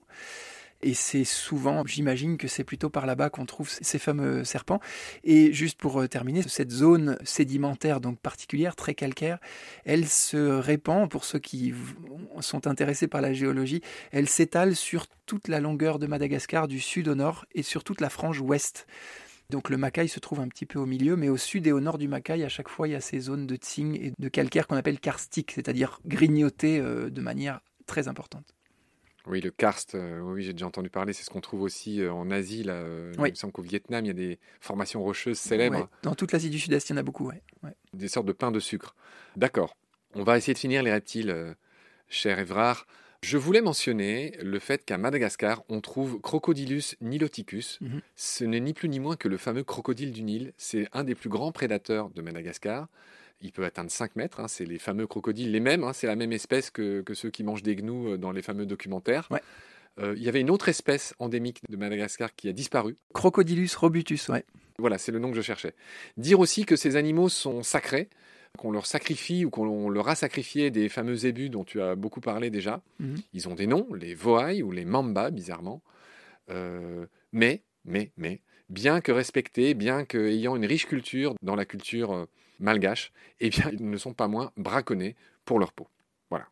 Et 0.82 0.94
c'est 0.94 1.26
souvent, 1.26 1.86
j'imagine 1.86 2.38
que 2.38 2.48
c'est 2.48 2.64
plutôt 2.64 2.90
par 2.90 3.06
là-bas 3.06 3.30
qu'on 3.30 3.46
trouve 3.46 3.70
ces 3.70 4.00
fameux 4.00 4.46
serpents. 4.46 4.80
Et 5.24 5.52
juste 5.52 5.78
pour 5.78 6.02
euh, 6.02 6.08
terminer, 6.08 6.42
cette 6.44 6.72
zone 6.72 7.18
sédimentaire 7.24 8.00
donc 8.00 8.18
particulière, 8.20 8.76
très 8.76 8.96
calcaire, 8.96 9.40
elle 9.84 10.08
se 10.08 10.38
répand, 10.38 11.10
pour 11.10 11.26
ceux 11.26 11.40
qui 11.40 11.74
sont 12.40 12.66
intéressés 12.68 13.08
par 13.08 13.22
la 13.22 13.34
géologie, 13.34 13.82
elle 14.12 14.30
s'étale 14.30 14.76
sur 14.76 15.08
toute 15.26 15.48
la 15.50 15.60
longueur 15.60 16.00
de 16.00 16.08
Madagascar, 16.08 16.68
du 16.68 16.80
sud 16.80 17.10
au 17.10 17.16
nord, 17.16 17.46
et 17.54 17.64
sur 17.64 17.84
toute 17.84 18.00
la 18.00 18.10
frange 18.10 18.40
ouest. 18.40 18.88
Donc 19.50 19.70
le 19.70 19.78
Macaï 19.78 20.08
se 20.08 20.20
trouve 20.20 20.40
un 20.40 20.48
petit 20.48 20.66
peu 20.66 20.80
au 20.80 20.86
milieu, 20.86 21.16
mais 21.16 21.28
au 21.28 21.38
sud 21.38 21.66
et 21.66 21.72
au 21.72 21.80
nord 21.80 21.98
du 21.98 22.08
Macaï, 22.08 22.44
à 22.44 22.50
chaque 22.50 22.70
fois, 22.70 22.88
il 22.88 22.92
y 22.92 22.96
a 22.96 23.02
ces 23.02 23.20
zones 23.20 23.48
de 23.48 23.56
tsing 23.56 24.00
et 24.00 24.14
de 24.18 24.30
calcaire 24.30 24.68
qu'on 24.68 24.76
appelle 24.76 25.00
karstique, 25.00 25.52
c'est-à-dire 25.52 26.00
grignotées 26.06 26.80
euh, 26.80 27.10
de 27.10 27.22
manière 27.22 27.60
très 27.86 28.08
importante. 28.08 28.54
Oui, 29.30 29.42
le 29.42 29.52
karst, 29.52 29.94
euh, 29.94 30.20
oui, 30.22 30.42
j'ai 30.42 30.54
déjà 30.54 30.66
entendu 30.66 30.90
parler. 30.90 31.14
C'est 31.14 31.24
ce 31.24 31.30
qu'on 31.30 31.40
trouve 31.40 31.62
aussi 31.62 32.02
euh, 32.02 32.12
en 32.12 32.32
Asie. 32.32 32.64
Là, 32.64 32.74
euh, 32.74 33.14
Il 33.16 33.22
me 33.22 33.36
semble 33.36 33.54
qu'au 33.54 33.62
Vietnam, 33.62 34.04
il 34.04 34.08
y 34.08 34.12
a 34.12 34.14
des 34.14 34.40
formations 34.60 35.04
rocheuses 35.04 35.38
célèbres. 35.38 35.88
Dans 36.02 36.16
toute 36.16 36.32
l'Asie 36.32 36.50
du 36.50 36.60
Sud-Est, 36.60 36.90
il 36.90 36.94
y 36.94 36.96
en 36.96 36.98
a 36.98 37.04
beaucoup. 37.04 37.32
Des 37.94 38.08
sortes 38.08 38.26
de 38.26 38.34
pain 38.34 38.52
de 38.52 38.60
sucre. 38.60 38.96
D'accord. 39.36 39.78
On 40.16 40.24
va 40.24 40.38
essayer 40.38 40.56
de 40.56 40.60
finir 40.60 40.82
les 40.82 40.92
reptiles, 40.92 41.56
cher 42.08 42.40
Evrard. 42.40 42.88
Je 43.22 43.38
voulais 43.38 43.62
mentionner 43.62 44.36
le 44.42 44.58
fait 44.58 44.84
qu'à 44.84 44.98
Madagascar, 44.98 45.64
on 45.70 45.82
trouve 45.82 46.20
Crocodilus 46.22 46.96
niloticus. 47.02 47.78
Mhm. 47.82 48.02
Ce 48.16 48.44
n'est 48.46 48.62
ni 48.62 48.74
plus 48.74 48.90
ni 48.90 49.00
moins 49.00 49.16
que 49.16 49.28
le 49.28 49.38
fameux 49.38 49.64
crocodile 49.64 50.12
du 50.12 50.24
Nil. 50.24 50.54
C'est 50.58 50.88
un 50.94 51.04
des 51.04 51.16
plus 51.16 51.30
grands 51.30 51.52
prédateurs 51.52 52.10
de 52.10 52.22
Madagascar 52.22 52.88
il 53.42 53.52
peut 53.52 53.66
atteindre 53.66 53.92
5 53.92 54.16
mètres. 54.16 54.40
Hein, 54.40 54.48
c'est 54.48 54.66
les 54.66 54.80
fameux 54.80 55.08
crocodiles, 55.08 55.52
les 55.52 55.60
mêmes. 55.60 55.84
Hein, 55.84 55.94
c'est 55.94 56.08
la 56.08 56.16
même 56.16 56.34
espèce 56.34 56.70
que, 56.70 57.04
ceux 57.14 57.30
qui 57.30 57.44
mangent 57.44 57.64
des 57.64 57.76
gnous 57.76 58.14
euh, 58.14 58.18
dans 58.18 58.32
les 58.32 58.42
fameux 58.42 58.66
documentaires. 58.66 59.30
Euh, 60.00 60.14
il 60.16 60.24
y 60.24 60.30
avait 60.30 60.42
une 60.42 60.50
autre 60.50 60.70
espèce 60.70 61.14
endémique 61.20 61.62
de 61.68 61.76
Madagascar 61.76 62.34
qui 62.36 62.48
a 62.48 62.54
disparu. 62.54 62.96
Crocodilus 63.14 63.76
robutus, 63.76 64.30
ouais. 64.30 64.46
Voilà, 64.78 64.98
c'est 64.98 65.12
le 65.12 65.20
nom 65.20 65.30
que 65.30 65.36
je 65.36 65.42
cherchais. 65.42 65.74
Dire 66.16 66.40
aussi 66.40 66.66
que 66.66 66.76
ces 66.76 66.96
animaux 66.96 67.28
sont 67.28 67.64
sacrés, 67.64 68.08
qu'on 68.58 68.72
leur 68.72 68.86
sacrifie 68.86 69.44
ou 69.44 69.50
qu'on 69.50 69.90
leur 69.90 70.08
a 70.08 70.16
sacrifié 70.16 70.72
des 70.72 70.88
fameux 70.88 71.16
zébus 71.16 71.50
dont 71.50 71.66
tu 71.66 71.82
as 71.82 71.96
beaucoup 71.96 72.22
parlé 72.22 72.50
déjà. 72.50 72.82
Mhm. 73.00 73.18
Ils 73.34 73.50
ont 73.50 73.56
des 73.56 73.68
noms, 73.68 73.94
les 73.94 74.14
voailles 74.14 74.64
ou 74.64 74.72
les 74.72 74.86
mambas, 74.86 75.32
bizarrement. 75.32 75.82
Euh, 76.50 77.06
mais, 77.34 77.64
mais, 77.84 78.12
mais, 78.16 78.40
bien 78.70 79.02
que 79.02 79.12
respectés, 79.12 79.74
bien 79.74 80.06
qu'ayant 80.06 80.56
une 80.56 80.66
riche 80.66 80.88
culture 80.88 81.36
dans 81.42 81.56
la 81.56 81.66
culture 81.66 82.28
malgaches, 82.60 83.12
eh 83.40 83.50
bien, 83.50 83.70
ils 83.72 83.90
ne 83.90 83.98
sont 83.98 84.14
pas 84.14 84.28
moins 84.28 84.52
braconnés 84.58 85.16
pour 85.46 85.60
leur 85.60 85.74
peau. 85.74 85.88
Voilà. 86.30 86.48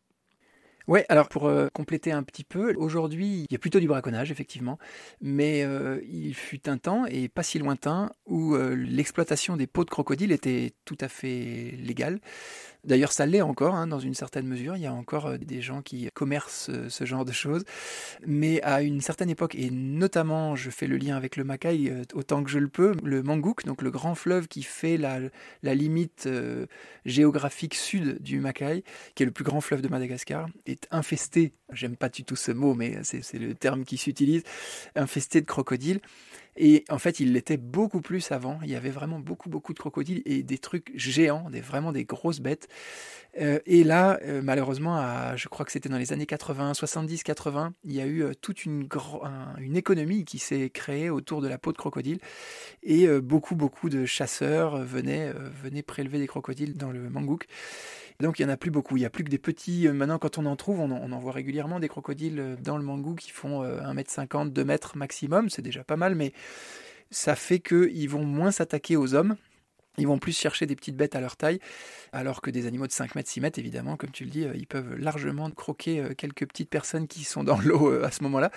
Ouais, 0.88 1.04
alors 1.10 1.28
pour 1.28 1.46
euh, 1.46 1.68
compléter 1.72 2.12
un 2.12 2.22
petit 2.22 2.44
peu, 2.44 2.74
aujourd'hui, 2.76 3.44
il 3.48 3.52
y 3.52 3.54
a 3.54 3.58
plutôt 3.58 3.78
du 3.78 3.86
braconnage, 3.86 4.30
effectivement, 4.30 4.78
mais 5.20 5.62
euh, 5.62 6.00
il 6.10 6.34
fut 6.34 6.66
un 6.66 6.78
temps, 6.78 7.04
et 7.04 7.28
pas 7.28 7.42
si 7.42 7.58
lointain, 7.58 8.10
où 8.24 8.54
euh, 8.54 8.74
l'exploitation 8.74 9.58
des 9.58 9.66
peaux 9.66 9.84
de 9.84 9.90
crocodile 9.90 10.32
était 10.32 10.72
tout 10.86 10.96
à 11.02 11.08
fait 11.08 11.74
légale. 11.78 12.20
D'ailleurs, 12.84 13.12
ça 13.12 13.26
l'est 13.26 13.42
encore, 13.42 13.74
hein, 13.74 13.86
dans 13.86 13.98
une 13.98 14.14
certaine 14.14 14.46
mesure. 14.46 14.76
Il 14.76 14.82
y 14.82 14.86
a 14.86 14.92
encore 14.92 15.26
euh, 15.26 15.36
des 15.36 15.60
gens 15.60 15.82
qui 15.82 16.08
commercent 16.14 16.70
euh, 16.70 16.88
ce 16.88 17.04
genre 17.04 17.24
de 17.24 17.32
choses. 17.32 17.64
Mais 18.26 18.62
à 18.62 18.82
une 18.82 19.00
certaine 19.00 19.30
époque, 19.30 19.56
et 19.56 19.70
notamment, 19.70 20.54
je 20.54 20.70
fais 20.70 20.86
le 20.86 20.96
lien 20.96 21.16
avec 21.16 21.36
le 21.36 21.44
Makai 21.44 21.90
euh, 21.90 22.04
autant 22.14 22.44
que 22.44 22.50
je 22.50 22.58
le 22.58 22.68
peux, 22.68 22.94
le 23.02 23.22
Mangouk, 23.22 23.64
donc 23.64 23.82
le 23.82 23.90
grand 23.90 24.14
fleuve 24.14 24.46
qui 24.46 24.62
fait 24.62 24.96
la, 24.96 25.18
limite 25.62 26.28
géographique 27.04 27.74
sud 27.74 28.22
du 28.22 28.40
Makai, 28.40 28.84
qui 29.14 29.22
est 29.22 29.26
le 29.26 29.32
plus 29.32 29.44
grand 29.44 29.60
fleuve 29.60 29.82
de 29.82 29.88
Madagascar, 29.88 30.48
est 30.66 30.86
infesté, 30.90 31.52
j'aime 31.72 31.96
pas 31.96 32.08
du 32.08 32.24
tout 32.24 32.36
ce 32.36 32.52
mot, 32.52 32.74
mais 32.74 32.98
c'est 33.02 33.38
le 33.38 33.54
terme 33.54 33.84
qui 33.84 33.96
s'utilise, 33.96 34.42
infesté 34.94 35.40
de 35.40 35.46
crocodiles. 35.46 36.00
Et 36.60 36.84
en 36.90 36.98
fait, 36.98 37.20
il 37.20 37.32
l'était 37.32 37.56
beaucoup 37.56 38.00
plus 38.00 38.32
avant. 38.32 38.58
Il 38.64 38.70
y 38.70 38.74
avait 38.74 38.90
vraiment 38.90 39.20
beaucoup, 39.20 39.48
beaucoup 39.48 39.72
de 39.72 39.78
crocodiles 39.78 40.22
et 40.26 40.42
des 40.42 40.58
trucs 40.58 40.90
géants, 40.96 41.48
des, 41.50 41.60
vraiment 41.60 41.92
des 41.92 42.04
grosses 42.04 42.40
bêtes. 42.40 42.68
Euh, 43.40 43.60
et 43.66 43.84
là, 43.84 44.18
euh, 44.24 44.42
malheureusement, 44.42 45.36
je 45.36 45.48
crois 45.48 45.64
que 45.64 45.70
c'était 45.70 45.88
dans 45.88 45.98
les 45.98 46.12
années 46.12 46.26
80, 46.26 46.74
70, 46.74 47.22
80, 47.22 47.74
il 47.84 47.92
y 47.92 48.00
a 48.00 48.06
eu 48.06 48.24
euh, 48.24 48.32
toute 48.40 48.64
une, 48.64 48.88
une 49.60 49.76
économie 49.76 50.24
qui 50.24 50.40
s'est 50.40 50.68
créée 50.70 51.10
autour 51.10 51.40
de 51.42 51.48
la 51.48 51.58
peau 51.58 51.70
de 51.70 51.78
crocodile. 51.78 52.18
Et 52.82 53.06
beaucoup, 53.20 53.54
beaucoup 53.54 53.88
de 53.88 54.04
chasseurs 54.04 54.78
venaient, 54.78 55.32
venaient 55.62 55.82
prélever 55.82 56.18
des 56.18 56.26
crocodiles 56.26 56.76
dans 56.76 56.90
le 56.90 57.08
Mangouk. 57.08 57.46
Donc 58.20 58.38
il 58.38 58.44
n'y 58.44 58.50
en 58.50 58.52
a 58.52 58.56
plus 58.56 58.70
beaucoup. 58.70 58.96
Il 58.96 59.00
n'y 59.00 59.06
a 59.06 59.10
plus 59.10 59.24
que 59.24 59.30
des 59.30 59.38
petits. 59.38 59.88
Maintenant, 59.88 60.18
quand 60.18 60.38
on 60.38 60.46
en 60.46 60.56
trouve, 60.56 60.80
on 60.80 60.90
en, 60.90 61.18
voit 61.18 61.32
régulièrement 61.32 61.78
des 61.78 61.88
crocodiles 61.88 62.56
dans 62.62 62.76
le 62.76 62.82
mangou 62.82 63.14
qui 63.14 63.30
font 63.30 63.62
1m50, 63.62 64.52
2 64.52 64.64
mètres 64.64 64.96
maximum. 64.96 65.50
C'est 65.50 65.62
déjà 65.62 65.84
pas 65.84 65.96
mal, 65.96 66.14
mais 66.14 66.32
ça 67.10 67.36
fait 67.36 67.60
qu'ils 67.60 68.08
vont 68.08 68.24
moins 68.24 68.50
s'attaquer 68.50 68.96
aux 68.96 69.14
hommes. 69.14 69.36
Ils 69.96 70.06
vont 70.06 70.18
plus 70.18 70.36
chercher 70.36 70.66
des 70.66 70.76
petites 70.76 70.96
bêtes 70.96 71.16
à 71.16 71.20
leur 71.20 71.36
taille, 71.36 71.58
alors 72.12 72.40
que 72.40 72.50
des 72.50 72.66
animaux 72.66 72.86
de 72.86 72.92
5 72.92 73.14
mètres, 73.14 73.28
6 73.28 73.40
mètres, 73.40 73.58
évidemment, 73.58 73.96
comme 73.96 74.10
tu 74.10 74.24
le 74.24 74.30
dis, 74.30 74.46
ils 74.54 74.66
peuvent 74.66 74.94
largement 74.96 75.50
croquer 75.50 76.14
quelques 76.16 76.46
petites 76.46 76.70
personnes 76.70 77.08
qui 77.08 77.24
sont 77.24 77.42
dans 77.42 77.58
l'eau 77.64 78.04
à 78.04 78.12
ce 78.12 78.22
moment-là. 78.22 78.52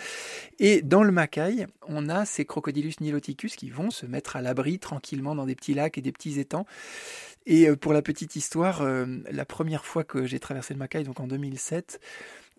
Et 0.59 0.81
dans 0.81 1.01
le 1.01 1.11
Macaï, 1.11 1.65
on 1.87 2.09
a 2.09 2.25
ces 2.25 2.45
Crocodilus 2.45 2.93
niloticus 3.01 3.55
qui 3.55 3.69
vont 3.69 3.89
se 3.89 4.05
mettre 4.05 4.35
à 4.35 4.41
l'abri 4.41 4.77
tranquillement 4.77 5.33
dans 5.33 5.45
des 5.45 5.55
petits 5.55 5.73
lacs 5.73 5.97
et 5.97 6.01
des 6.01 6.11
petits 6.11 6.39
étangs. 6.39 6.65
Et 7.45 7.67
euh, 7.67 7.75
pour 7.75 7.93
la 7.93 8.01
petite 8.01 8.35
histoire, 8.35 8.81
euh, 8.81 9.05
la 9.31 9.45
première 9.45 9.85
fois 9.85 10.03
que 10.03 10.25
j'ai 10.25 10.39
traversé 10.39 10.73
le 10.73 10.79
Macaï, 10.79 11.03
donc 11.03 11.19
en 11.19 11.27
2007, 11.27 11.99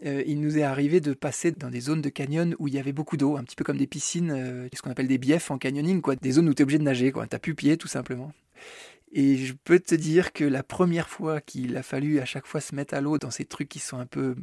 euh, 0.05 0.23
il 0.26 0.41
nous 0.41 0.59
est 0.59 0.64
arrivé 0.64 1.00
de 1.00 1.12
passer 1.14 1.52
dans 1.52 1.71
des 1.71 1.81
zones 1.81 2.02
de 2.02 2.09
canyon 2.09 2.57
où 2.59 2.67
il 2.67 2.75
y 2.75 2.79
avait 2.79 2.93
beaucoup 2.93 3.17
d'eau, 3.17 3.37
un 3.37 3.45
petit 3.45 3.55
peu 3.55 3.64
comme 3.64 3.76
des 3.76 3.87
piscines, 3.87 4.69
ce 4.75 4.83
qu'on 4.83 4.91
appelle 4.91 5.07
des 5.07 5.19
biefs 5.19 5.50
en 5.50 5.59
canyoning, 5.59 6.00
quoi, 6.00 6.17
des 6.17 6.33
zones 6.33 6.49
où 6.49 6.55
tu 6.55 6.62
es 6.62 6.64
obligé 6.64 6.79
de 6.79 6.85
nager, 6.85 7.12
quoi. 7.12 7.26
T'as 7.26 7.38
plus 7.38 7.55
pied 7.55 7.76
tout 7.76 7.88
simplement. 7.88 8.33
Et 9.12 9.37
je 9.37 9.52
peux 9.64 9.78
te 9.78 9.95
dire 9.95 10.33
que 10.33 10.45
la 10.45 10.62
première 10.62 11.09
fois 11.09 11.40
qu'il 11.40 11.76
a 11.76 11.83
fallu 11.83 12.19
à 12.19 12.25
chaque 12.25 12.47
fois 12.47 12.61
se 12.61 12.75
mettre 12.75 12.95
à 12.95 13.00
l'eau 13.00 13.19
dans 13.19 13.31
ces 13.31 13.45
trucs 13.45 13.69
qui 13.69 13.78
sont 13.78 13.99
un 13.99 14.07
peu 14.07 14.35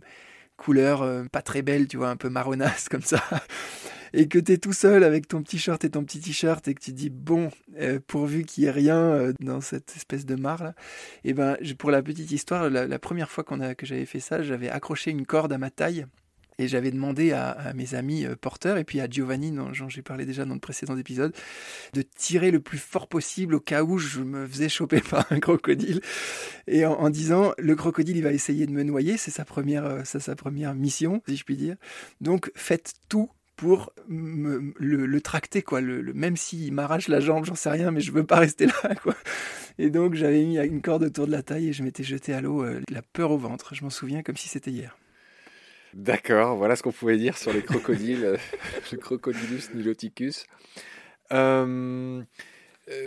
couleurs 0.58 1.28
pas 1.32 1.42
très 1.42 1.62
belles, 1.62 1.88
tu 1.88 1.98
vois, 1.98 2.10
un 2.10 2.18
peu 2.18 2.30
marronnasse 2.30 2.90
comme 2.90 3.02
ça, 3.02 3.24
et 4.14 4.28
que 4.28 4.40
tu 4.40 4.54
es 4.54 4.58
tout 4.58 4.74
seul 4.74 5.04
avec 5.04 5.28
ton 5.28 5.42
petit 5.42 5.60
short 5.60 5.84
et 5.84 5.90
ton 5.90 6.04
petit 6.04 6.20
t-shirt 6.20 6.68
et 6.68 6.74
que 6.74 6.82
tu 6.82 6.92
dis 6.92 7.10
bon, 7.10 7.50
euh, 7.80 8.00
pourvu 8.06 8.44
qu'il 8.44 8.64
n'y 8.64 8.70
ait 8.70 8.72
rien 8.72 8.98
euh, 8.98 9.34
dans 9.40 9.62
cette 9.62 9.96
espèce 9.96 10.26
de 10.26 10.36
mare 10.36 10.64
là, 10.64 10.74
et 11.24 11.34
ben 11.34 11.58
pour 11.78 11.92
la 11.92 12.02
petite 12.02 12.32
histoire, 12.32 12.70
la, 12.70 13.00
première 13.00 13.32
fois 13.32 13.44
qu'on 13.44 13.60
a, 13.62 13.76
que 13.76 13.86
j'avais 13.86 14.06
fait 14.06 14.20
ça, 14.20 14.42
j'avais 14.42 14.70
accroché 14.70 15.12
une 15.12 15.26
corde 15.26 15.54
à 15.54 15.58
ma 15.58 15.70
taille 15.70 16.06
et 16.60 16.68
j'avais 16.68 16.92
demandé 16.92 17.32
à, 17.32 17.74
mes 17.74 17.96
amis 17.96 18.26
euh, 18.26 18.36
porteurs 18.36 18.78
et 18.78 18.84
puis 18.84 19.00
à 19.00 19.10
Giovanni, 19.10 19.52
dont, 19.52 19.72
j'ai 19.74 20.02
parlé 20.02 20.26
déjà 20.26 20.46
dans 20.46 20.54
le 20.54 20.60
précédent 20.60 20.98
épisode, 20.98 21.34
de 21.94 22.02
tirer 22.02 22.52
le 22.52 22.60
plus 22.60 22.78
fort 22.78 23.08
possible 23.08 23.56
au 23.56 23.60
cas 23.60 23.84
où 23.84 23.98
je 23.98 24.20
me 24.20 24.46
faisais 24.46 24.70
choper 24.70 25.02
par 25.10 25.26
un 25.32 25.40
crocodile. 25.40 26.02
Et 26.68 26.86
en, 26.86 27.10
disant, 27.10 27.54
le 27.58 27.76
crocodile, 27.76 28.18
il 28.18 28.24
va 28.24 28.34
essayer 28.34 28.68
de 28.68 28.72
me 28.72 28.84
noyer, 28.84 29.18
c'est 29.18 29.32
sa 29.32 29.46
première, 29.46 30.02
c'est 30.06 30.20
sa 30.20 30.36
première 30.36 30.76
mission, 30.76 31.24
si 31.28 31.38
je 31.38 31.44
puis 31.44 31.56
dire. 31.56 31.78
Donc 32.22 32.52
faites 32.56 32.94
tout 33.08 33.32
pour 33.56 33.92
le, 34.08 35.20
tracter, 35.20 35.62
quoi. 35.62 35.82
Le, 35.82 36.14
même 36.14 36.38
s'il 36.38 36.72
m'arrache 36.74 37.08
la 37.10 37.20
jambe, 37.20 37.44
j'en 37.44 37.56
sais 37.56 37.70
rien, 37.70 37.92
mais 37.92 38.00
je 38.00 38.12
veux 38.12 38.26
pas 38.26 38.38
rester 38.38 38.68
là, 38.68 38.96
quoi. 39.04 39.16
Et 39.78 39.90
donc 39.90 40.14
j'avais 40.14 40.44
mis 40.44 40.58
une 40.58 40.82
corde 40.82 41.04
autour 41.04 41.28
de 41.28 41.32
la 41.32 41.42
taille 41.42 41.70
et 41.70 41.74
je 41.74 41.84
m'étais 41.84 42.04
jeté 42.04 42.34
à 42.34 42.42
l'eau, 42.42 42.64
euh, 42.64 42.82
la 42.90 43.02
peur 43.02 43.32
au 43.32 43.38
ventre. 43.38 43.76
Je 43.76 43.84
m'en 43.84 43.90
souviens 43.90 44.24
comme 44.24 44.38
si 44.38 44.48
c'était 44.48 44.72
hier. 44.72 44.98
D'accord, 45.94 46.56
voilà 46.56 46.76
ce 46.76 46.84
qu'on 46.84 46.92
pouvait 46.92 47.18
dire 47.18 47.38
sur 47.38 47.52
les 47.52 47.62
crocodiles, 47.62 48.24
euh, 48.24 48.38
le 48.92 48.98
crocodilus 48.98 49.74
niloticus. 49.74 50.46
Euh, 51.32 52.24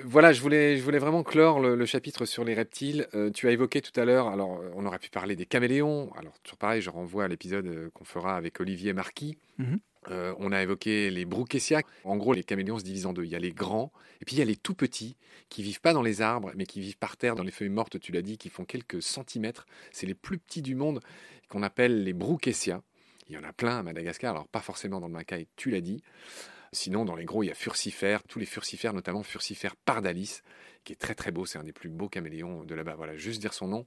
voilà, 0.04 0.32
je 0.32 0.40
voulais, 0.40 0.76
je 0.76 0.82
voulais 0.82 0.98
vraiment 0.98 1.24
clore 1.24 1.58
le, 1.58 1.86
chapitre 1.86 2.24
sur 2.24 2.44
les 2.44 2.54
reptiles. 2.54 3.08
tu 3.34 3.48
as 3.48 3.50
évoqué 3.50 3.80
tout 3.80 3.98
à 4.00 4.04
l'heure, 4.04 4.28
alors 4.28 4.62
on 4.76 4.86
aurait 4.86 5.00
pu 5.00 5.10
parler 5.10 5.34
des 5.34 5.44
caméléons. 5.44 6.12
Alors 6.16 6.38
toujours 6.44 6.58
pareil, 6.58 6.80
je 6.80 6.90
renvoie 6.90 7.24
à 7.24 7.28
l'épisode 7.28 7.90
qu'on 7.92 8.04
fera 8.04 8.36
avec 8.36 8.60
Olivier 8.60 8.92
Marquis. 8.92 9.38
Mhm. 9.58 9.80
Euh, 10.10 10.34
on 10.38 10.52
a 10.52 10.62
évoqué 10.62 11.10
les 11.10 11.24
Brookesia. 11.24 11.82
En 12.04 12.16
gros, 12.16 12.32
les 12.32 12.42
caméléons 12.42 12.78
se 12.78 12.84
divisent 12.84 13.06
en 13.06 13.12
deux. 13.12 13.24
Il 13.24 13.30
y 13.30 13.36
a 13.36 13.38
les 13.38 13.52
grands 13.52 13.92
et 14.20 14.24
puis 14.24 14.36
il 14.36 14.38
y 14.38 14.42
a 14.42 14.44
les 14.44 14.56
tout 14.56 14.74
petits 14.74 15.16
qui 15.48 15.62
vivent 15.62 15.80
pas 15.80 15.92
dans 15.92 16.02
les 16.02 16.22
arbres, 16.22 16.50
mais 16.56 16.66
qui 16.66 16.80
vivent 16.80 16.98
par 16.98 17.16
terre, 17.16 17.36
dans 17.36 17.42
les 17.42 17.50
feuilles 17.50 17.68
mortes, 17.68 18.00
tu 18.00 18.12
l'as 18.12 18.22
dit, 18.22 18.38
qui 18.38 18.48
font 18.48 18.64
quelques 18.64 19.02
centimètres. 19.02 19.66
C'est 19.90 20.06
les 20.06 20.14
plus 20.14 20.38
petits 20.38 20.62
du 20.62 20.74
monde 20.74 21.00
qu'on 21.52 21.62
appelle 21.62 22.02
les 22.02 22.14
Brookesia. 22.14 22.82
Il 23.28 23.34
y 23.34 23.38
en 23.38 23.44
a 23.44 23.52
plein 23.52 23.78
à 23.78 23.82
Madagascar, 23.82 24.34
alors 24.34 24.48
pas 24.48 24.60
forcément 24.60 25.00
dans 25.00 25.06
le 25.06 25.12
Macaï, 25.12 25.46
tu 25.54 25.70
l'as 25.70 25.82
dit. 25.82 26.02
Sinon, 26.72 27.04
dans 27.04 27.14
les 27.14 27.26
gros, 27.26 27.42
il 27.42 27.48
y 27.48 27.50
a 27.50 27.54
Furcifère, 27.54 28.22
tous 28.22 28.38
les 28.38 28.46
Furcifères, 28.46 28.94
notamment 28.94 29.22
Furcifère 29.22 29.76
pardalis, 29.76 30.40
qui 30.82 30.94
est 30.94 30.96
très 30.96 31.14
très 31.14 31.30
beau. 31.30 31.44
C'est 31.44 31.58
un 31.58 31.64
des 31.64 31.74
plus 31.74 31.90
beaux 31.90 32.08
caméléons 32.08 32.64
de 32.64 32.74
là-bas. 32.74 32.94
Voilà, 32.96 33.16
juste 33.16 33.38
dire 33.38 33.52
son 33.52 33.68
nom. 33.68 33.86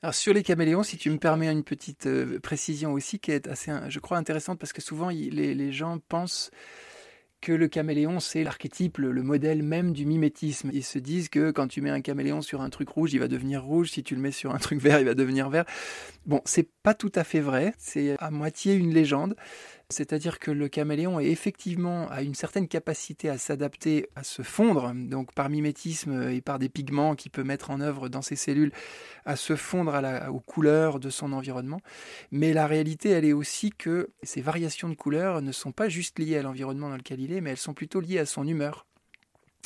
Alors 0.00 0.14
sur 0.14 0.32
les 0.32 0.42
caméléons, 0.42 0.82
si 0.82 0.96
tu 0.96 1.10
me 1.10 1.18
permets 1.18 1.52
une 1.52 1.62
petite 1.62 2.06
euh, 2.06 2.40
précision 2.40 2.94
aussi 2.94 3.18
qui 3.18 3.32
est 3.32 3.48
assez, 3.48 3.70
je 3.88 3.98
crois, 4.00 4.16
intéressante 4.16 4.58
parce 4.58 4.72
que 4.72 4.80
souvent 4.80 5.10
les, 5.10 5.72
gens 5.72 5.98
pensent 6.08 6.50
que 7.44 7.52
le 7.52 7.68
caméléon, 7.68 8.20
c'est 8.20 8.42
l'archétype, 8.42 8.96
le, 8.96 9.22
modèle 9.22 9.62
même 9.62 9.92
du 9.92 10.06
mimétisme. 10.06 10.70
Ils 10.72 10.82
se 10.82 10.98
disent 10.98 11.28
que 11.28 11.50
quand 11.50 11.68
tu 11.68 11.82
mets 11.82 11.90
un 11.90 12.00
caméléon 12.00 12.40
sur 12.40 12.62
un 12.62 12.70
truc 12.70 12.88
rouge, 12.88 13.12
il 13.12 13.18
va 13.18 13.28
devenir 13.28 13.62
rouge. 13.62 13.90
Si 13.90 14.02
tu 14.02 14.14
le 14.14 14.22
mets 14.22 14.30
sur 14.30 14.54
un 14.54 14.58
truc 14.58 14.80
vert, 14.80 14.98
il 14.98 15.04
va 15.04 15.14
devenir 15.14 15.50
vert. 15.50 15.66
Bon, 16.24 16.40
c'est 16.46 16.66
pas 16.82 16.94
tout 16.94 17.12
à 17.14 17.22
fait 17.22 17.40
vrai. 17.40 17.74
C'est 17.76 18.16
à 18.18 18.30
moitié 18.30 18.72
une 18.72 18.94
légende. 18.94 19.36
C'est-à-dire 19.94 20.38
que 20.38 20.50
le 20.50 20.68
caméléon 20.68 21.20
effectivement 21.20 22.08
a 22.10 22.22
une 22.22 22.34
certaine 22.34 22.68
capacité 22.68 23.28
à 23.28 23.38
s'adapter, 23.38 24.08
à 24.16 24.24
se 24.24 24.42
fondre, 24.42 24.92
donc 24.94 25.32
par 25.32 25.48
mimétisme 25.48 26.28
et 26.30 26.40
par 26.40 26.58
des 26.58 26.68
pigments 26.68 27.14
qu'il 27.14 27.30
peut 27.30 27.44
mettre 27.44 27.70
en 27.70 27.80
œuvre 27.80 28.08
dans 28.08 28.22
ses 28.22 28.36
cellules, 28.36 28.72
à 29.24 29.36
se 29.36 29.56
fondre 29.56 29.94
aux 30.30 30.40
couleurs 30.40 30.98
de 30.98 31.10
son 31.10 31.32
environnement. 31.32 31.80
Mais 32.32 32.52
la 32.52 32.66
réalité, 32.66 33.10
elle 33.10 33.24
est 33.24 33.32
aussi 33.32 33.70
que 33.70 34.10
ces 34.22 34.40
variations 34.40 34.88
de 34.88 34.94
couleurs 34.94 35.42
ne 35.42 35.52
sont 35.52 35.72
pas 35.72 35.88
juste 35.88 36.18
liées 36.18 36.38
à 36.38 36.42
l'environnement 36.42 36.88
dans 36.88 36.96
lequel 36.96 37.20
il 37.20 37.32
est, 37.32 37.40
mais 37.40 37.50
elles 37.50 37.56
sont 37.56 37.74
plutôt 37.74 38.00
liées 38.00 38.18
à 38.18 38.26
son 38.26 38.46
humeur. 38.46 38.86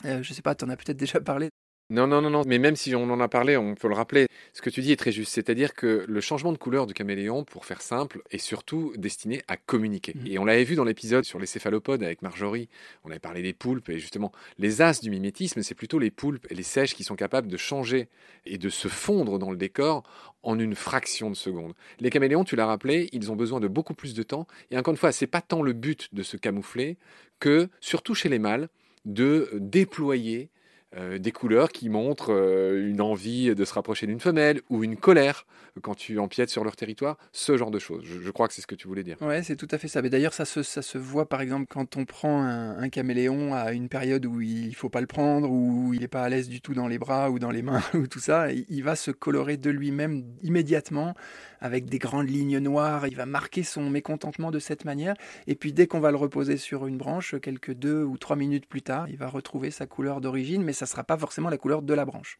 Euh, 0.05 0.23
je 0.23 0.31
ne 0.31 0.35
sais 0.35 0.43
pas, 0.43 0.55
tu 0.55 0.65
en 0.65 0.69
as 0.69 0.77
peut-être 0.77 0.99
déjà 0.99 1.21
parlé 1.21 1.51
non, 1.91 2.07
non, 2.07 2.21
non, 2.21 2.29
non, 2.29 2.43
mais 2.47 2.59
même 2.59 2.77
si 2.77 2.95
on 2.95 3.05
en 3.05 3.19
a 3.19 3.29
parlé, 3.29 3.57
on 3.57 3.75
peut 3.75 3.89
le 3.89 3.95
rappeler. 3.95 4.27
Ce 4.53 4.61
que 4.61 4.69
tu 4.69 4.83
dis 4.83 4.93
est 4.93 4.97
très 4.97 5.11
juste, 5.11 5.33
c'est-à-dire 5.33 5.73
que 5.73 6.05
le 6.07 6.21
changement 6.21 6.53
de 6.53 6.59
couleur 6.59 6.87
du 6.87 6.93
caméléon, 6.93 7.45
pour 7.45 7.65
faire 7.65 7.81
simple, 7.81 8.21
est 8.31 8.39
surtout 8.39 8.93
destiné 8.99 9.43
à 9.49 9.57
communiquer. 9.57 10.13
Mmh. 10.15 10.27
Et 10.27 10.39
on 10.39 10.45
l'avait 10.45 10.65
vu 10.65 10.75
dans 10.75 10.85
l'épisode 10.85 11.25
sur 11.25 11.39
les 11.39 11.47
céphalopodes 11.47 12.03
avec 12.03 12.21
Marjorie, 12.21 12.69
on 13.05 13.11
avait 13.11 13.19
parlé 13.19 13.41
des 13.41 13.55
poulpes, 13.55 13.89
et 13.89 13.99
justement, 13.99 14.33
les 14.59 14.83
as 14.83 15.01
du 15.01 15.09
mimétisme, 15.09 15.63
c'est 15.63 15.75
plutôt 15.75 15.99
les 15.99 16.11
poulpes 16.11 16.47
et 16.51 16.55
les 16.55 16.63
sèches 16.63 16.95
qui 16.95 17.05
sont 17.05 17.17
capables 17.17 17.49
de 17.49 17.57
changer 17.57 18.09
et 18.45 18.59
de 18.59 18.69
se 18.69 18.89
fondre 18.89 19.39
dans 19.39 19.51
le 19.51 19.57
décor 19.57 20.03
en 20.43 20.59
une 20.59 20.75
fraction 20.75 21.31
de 21.31 21.37
seconde. 21.37 21.73
Les 22.01 22.11
caméléons, 22.11 22.45
tu 22.45 22.55
l'as 22.55 22.67
rappelé, 22.67 23.09
ils 23.13 23.33
ont 23.33 23.37
besoin 23.37 23.61
de 23.61 23.69
beaucoup 23.69 23.95
plus 23.95 24.13
de 24.13 24.23
temps, 24.23 24.47
et 24.71 24.77
encore 24.77 24.93
une 24.93 24.99
fois, 24.99 25.11
c'est 25.11 25.27
pas 25.27 25.41
tant 25.41 25.63
le 25.63 25.73
but 25.73 26.13
de 26.13 26.23
se 26.23 26.37
camoufler 26.37 26.99
que, 27.41 27.71
surtout 27.81 28.15
chez 28.15 28.29
les 28.29 28.39
mâles, 28.39 28.69
de 29.07 29.49
déployer 29.55 30.51
euh, 30.97 31.19
des 31.19 31.33
couleurs 31.33 31.71
qui 31.71 31.91
montrent 31.91 32.33
euh, 32.33 32.89
une 32.89 33.03
envie 33.03 33.55
de 33.55 33.65
se 33.65 33.75
rapprocher 33.75 34.07
d'une 34.07 34.21
femelle 34.21 34.63
ou 34.71 34.83
une 34.83 34.97
colère 34.97 35.47
quand 35.83 35.95
tu 35.95 36.19
empiètes 36.19 36.51
sur 36.51 36.65
leur 36.65 36.77
territoire, 36.77 37.19
ce 37.33 37.57
genre 37.57 37.71
de 37.71 37.79
choses. 37.79 38.05
Je, 38.05 38.31
crois 38.31 38.49
que 38.49 38.55
c'est 38.55 38.63
ce 38.63 38.67
que 38.67 38.75
tu 38.75 38.89
voulais 38.89 39.05
dire. 39.05 39.17
Ouais, 39.21 39.43
c'est 39.43 39.57
tout 39.57 39.69
à 39.71 39.79
fait 39.79 39.89
ça. 39.89 40.03
Mais 40.03 40.11
d'ailleurs, 40.11 40.35
ça 40.35 40.45
se, 40.45 40.63
ça 40.63 40.83
se 40.83 40.99
voit 40.99 41.29
par 41.29 41.41
exemple 41.41 41.67
quand 41.69 41.97
on 41.97 42.05
prend 42.05 42.43
un, 42.43 42.89
caméléon 42.89 43.55
à 43.55 43.73
une 43.73 43.89
période 43.89 44.25
où 44.25 44.41
il 44.41 44.75
faut 44.75 44.89
pas 44.89 45.01
le 45.01 45.07
prendre, 45.07 45.51
ou 45.51 45.93
il 45.93 46.01
n'est 46.01 46.09
pas 46.09 46.23
à 46.23 46.29
l'aise 46.29 46.49
du 46.49 46.61
tout 46.61 46.75
dans 46.75 46.89
les 46.89 46.99
bras 46.99 47.31
ou 47.31 47.39
dans 47.39 47.51
les 47.51 47.63
mains 47.63 47.83
ou 47.95 48.07
tout 48.07 48.19
ça. 48.19 48.51
Il 48.51 48.83
va 48.83 48.97
se 48.97 49.11
colorer 49.11 49.57
de 49.57 49.71
lui-même 49.71 50.25
immédiatement 50.43 51.15
avec 51.61 51.87
des 51.87 51.99
grandes 51.99 52.31
lignes 52.31 52.59
noires. 52.59 53.07
Il 53.07 53.17
va 53.17 53.27
marquer 53.27 53.63
son 53.63 53.91
mécontentement 53.91 54.51
de 54.51 54.59
cette 54.59 54.85
manière. 54.85 55.15
Et 55.47 55.55
puis 55.55 55.73
dès 55.73 55.87
qu'on 55.87 56.01
va 56.01 56.11
le 56.11 56.17
reposer 56.17 56.57
sur 56.57 56.87
une 56.87 56.97
branche, 56.97 57.35
quelques 57.41 57.75
deux 57.75 58.03
ou 58.03 58.17
trois 58.17 58.37
minutes 58.37 58.67
plus 58.67 58.83
tard, 58.83 59.09
il 59.09 59.17
va 59.17 59.29
retrouver 59.29 59.71
sa 59.71 59.87
couleur 59.87 60.21
d'origine, 60.21 60.63
mais 60.63 60.73
ça 60.79 60.85
ne 60.85 60.89
sera 60.89 61.05
pas 61.05 61.19
forcément 61.19 61.51
la 61.51 61.59
couleur 61.59 61.83
de 61.83 61.95
la 61.95 62.05
branche. 62.05 62.39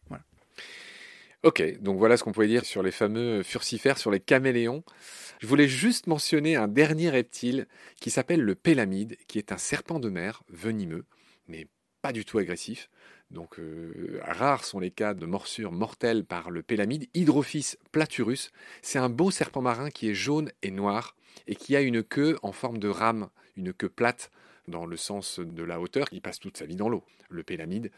Ok, 1.43 1.63
donc 1.79 1.97
voilà 1.97 2.17
ce 2.17 2.23
qu'on 2.23 2.31
pouvait 2.31 2.47
dire 2.47 2.65
sur 2.65 2.83
les 2.83 2.91
fameux 2.91 3.43
furcifères, 3.43 3.97
sur 3.97 4.11
les 4.11 4.19
caméléons. 4.19 4.83
Je 5.39 5.47
voulais 5.47 5.69
juste 5.69 6.07
mentionner 6.07 6.55
un 6.55 6.67
dernier 6.67 7.09
reptile 7.09 7.67
qui 8.01 8.09
s'appelle 8.09 8.41
le 8.41 8.55
pélamide, 8.55 9.17
qui 9.27 9.37
est 9.37 9.51
un 9.51 9.57
serpent 9.57 9.99
de 9.99 10.09
mer 10.09 10.43
venimeux, 10.49 11.05
mais 11.47 11.67
pas 12.01 12.11
du 12.11 12.25
tout 12.25 12.39
agressif. 12.39 12.89
Donc 13.31 13.59
euh, 13.59 14.19
rares 14.23 14.65
sont 14.65 14.79
les 14.79 14.91
cas 14.91 15.13
de 15.13 15.25
morsure 15.25 15.71
mortelle 15.71 16.25
par 16.25 16.49
le 16.49 16.63
pélamide. 16.63 17.07
Hydrophis 17.13 17.75
platurus, 17.91 18.51
c'est 18.81 18.99
un 18.99 19.09
beau 19.09 19.31
serpent 19.31 19.61
marin 19.61 19.91
qui 19.91 20.09
est 20.09 20.15
jaune 20.15 20.51
et 20.61 20.71
noir 20.71 21.15
et 21.47 21.55
qui 21.55 21.75
a 21.75 21.81
une 21.81 22.03
queue 22.03 22.37
en 22.41 22.51
forme 22.51 22.79
de 22.79 22.89
rame, 22.89 23.29
une 23.55 23.71
queue 23.71 23.89
plate 23.89 24.31
dans 24.69 24.85
le 24.85 24.97
sens 24.97 25.39
de 25.39 25.63
la 25.63 25.79
hauteur, 25.79 26.09
qui 26.09 26.21
passe 26.21 26.39
toute 26.39 26.57
sa 26.57 26.65
vie 26.65 26.75
dans 26.75 26.89
l'eau, 26.89 27.03
le 27.29 27.43
pélamide. 27.43 27.91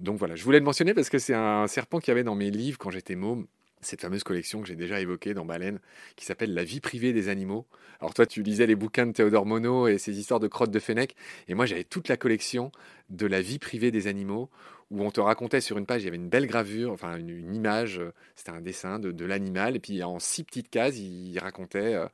Donc 0.00 0.18
voilà, 0.18 0.36
je 0.36 0.44
voulais 0.44 0.58
le 0.58 0.64
mentionner 0.64 0.92
parce 0.92 1.08
que 1.08 1.18
c'est 1.18 1.34
un 1.34 1.66
serpent 1.66 2.00
qu'il 2.00 2.08
y 2.08 2.12
avait 2.12 2.24
dans 2.24 2.34
mes 2.34 2.50
livres 2.50 2.78
quand 2.78 2.90
j'étais 2.90 3.16
môme 3.16 3.46
cette 3.80 4.00
fameuse 4.00 4.24
collection 4.24 4.60
que 4.62 4.68
j'ai 4.68 4.76
déjà 4.76 5.00
évoquée 5.00 5.34
dans 5.34 5.44
Baleine, 5.44 5.78
qui 6.16 6.24
s'appelle 6.24 6.54
La 6.54 6.64
vie 6.64 6.80
privée 6.80 7.12
des 7.12 7.28
animaux. 7.28 7.66
Alors 8.00 8.14
toi, 8.14 8.26
tu 8.26 8.42
lisais 8.42 8.66
les 8.66 8.74
bouquins 8.74 9.06
de 9.06 9.12
Théodore 9.12 9.46
Monod 9.46 9.88
et 9.88 9.98
ses 9.98 10.18
histoires 10.18 10.40
de 10.40 10.48
crottes 10.48 10.70
de 10.70 10.78
Fennec, 10.78 11.14
et 11.48 11.54
moi 11.54 11.66
j'avais 11.66 11.84
toute 11.84 12.08
la 12.08 12.16
collection 12.16 12.72
de 13.10 13.26
La 13.26 13.40
vie 13.40 13.58
privée 13.58 13.90
des 13.90 14.06
animaux, 14.06 14.50
où 14.90 15.02
on 15.02 15.10
te 15.10 15.20
racontait 15.20 15.60
sur 15.60 15.78
une 15.78 15.86
page, 15.86 16.02
il 16.02 16.04
y 16.04 16.08
avait 16.08 16.16
une 16.16 16.28
belle 16.28 16.46
gravure, 16.46 16.92
enfin 16.92 17.16
une, 17.16 17.54
image, 17.54 18.00
c'était 18.34 18.50
un 18.50 18.60
dessin 18.60 18.98
de, 18.98 19.24
l'animal, 19.24 19.76
et 19.76 19.80
puis 19.80 20.02
en 20.02 20.18
six 20.18 20.44
petites 20.44 20.70
cases, 20.70 20.98
il 20.98 21.36
racontait 21.38 21.94
euh, 21.94 22.06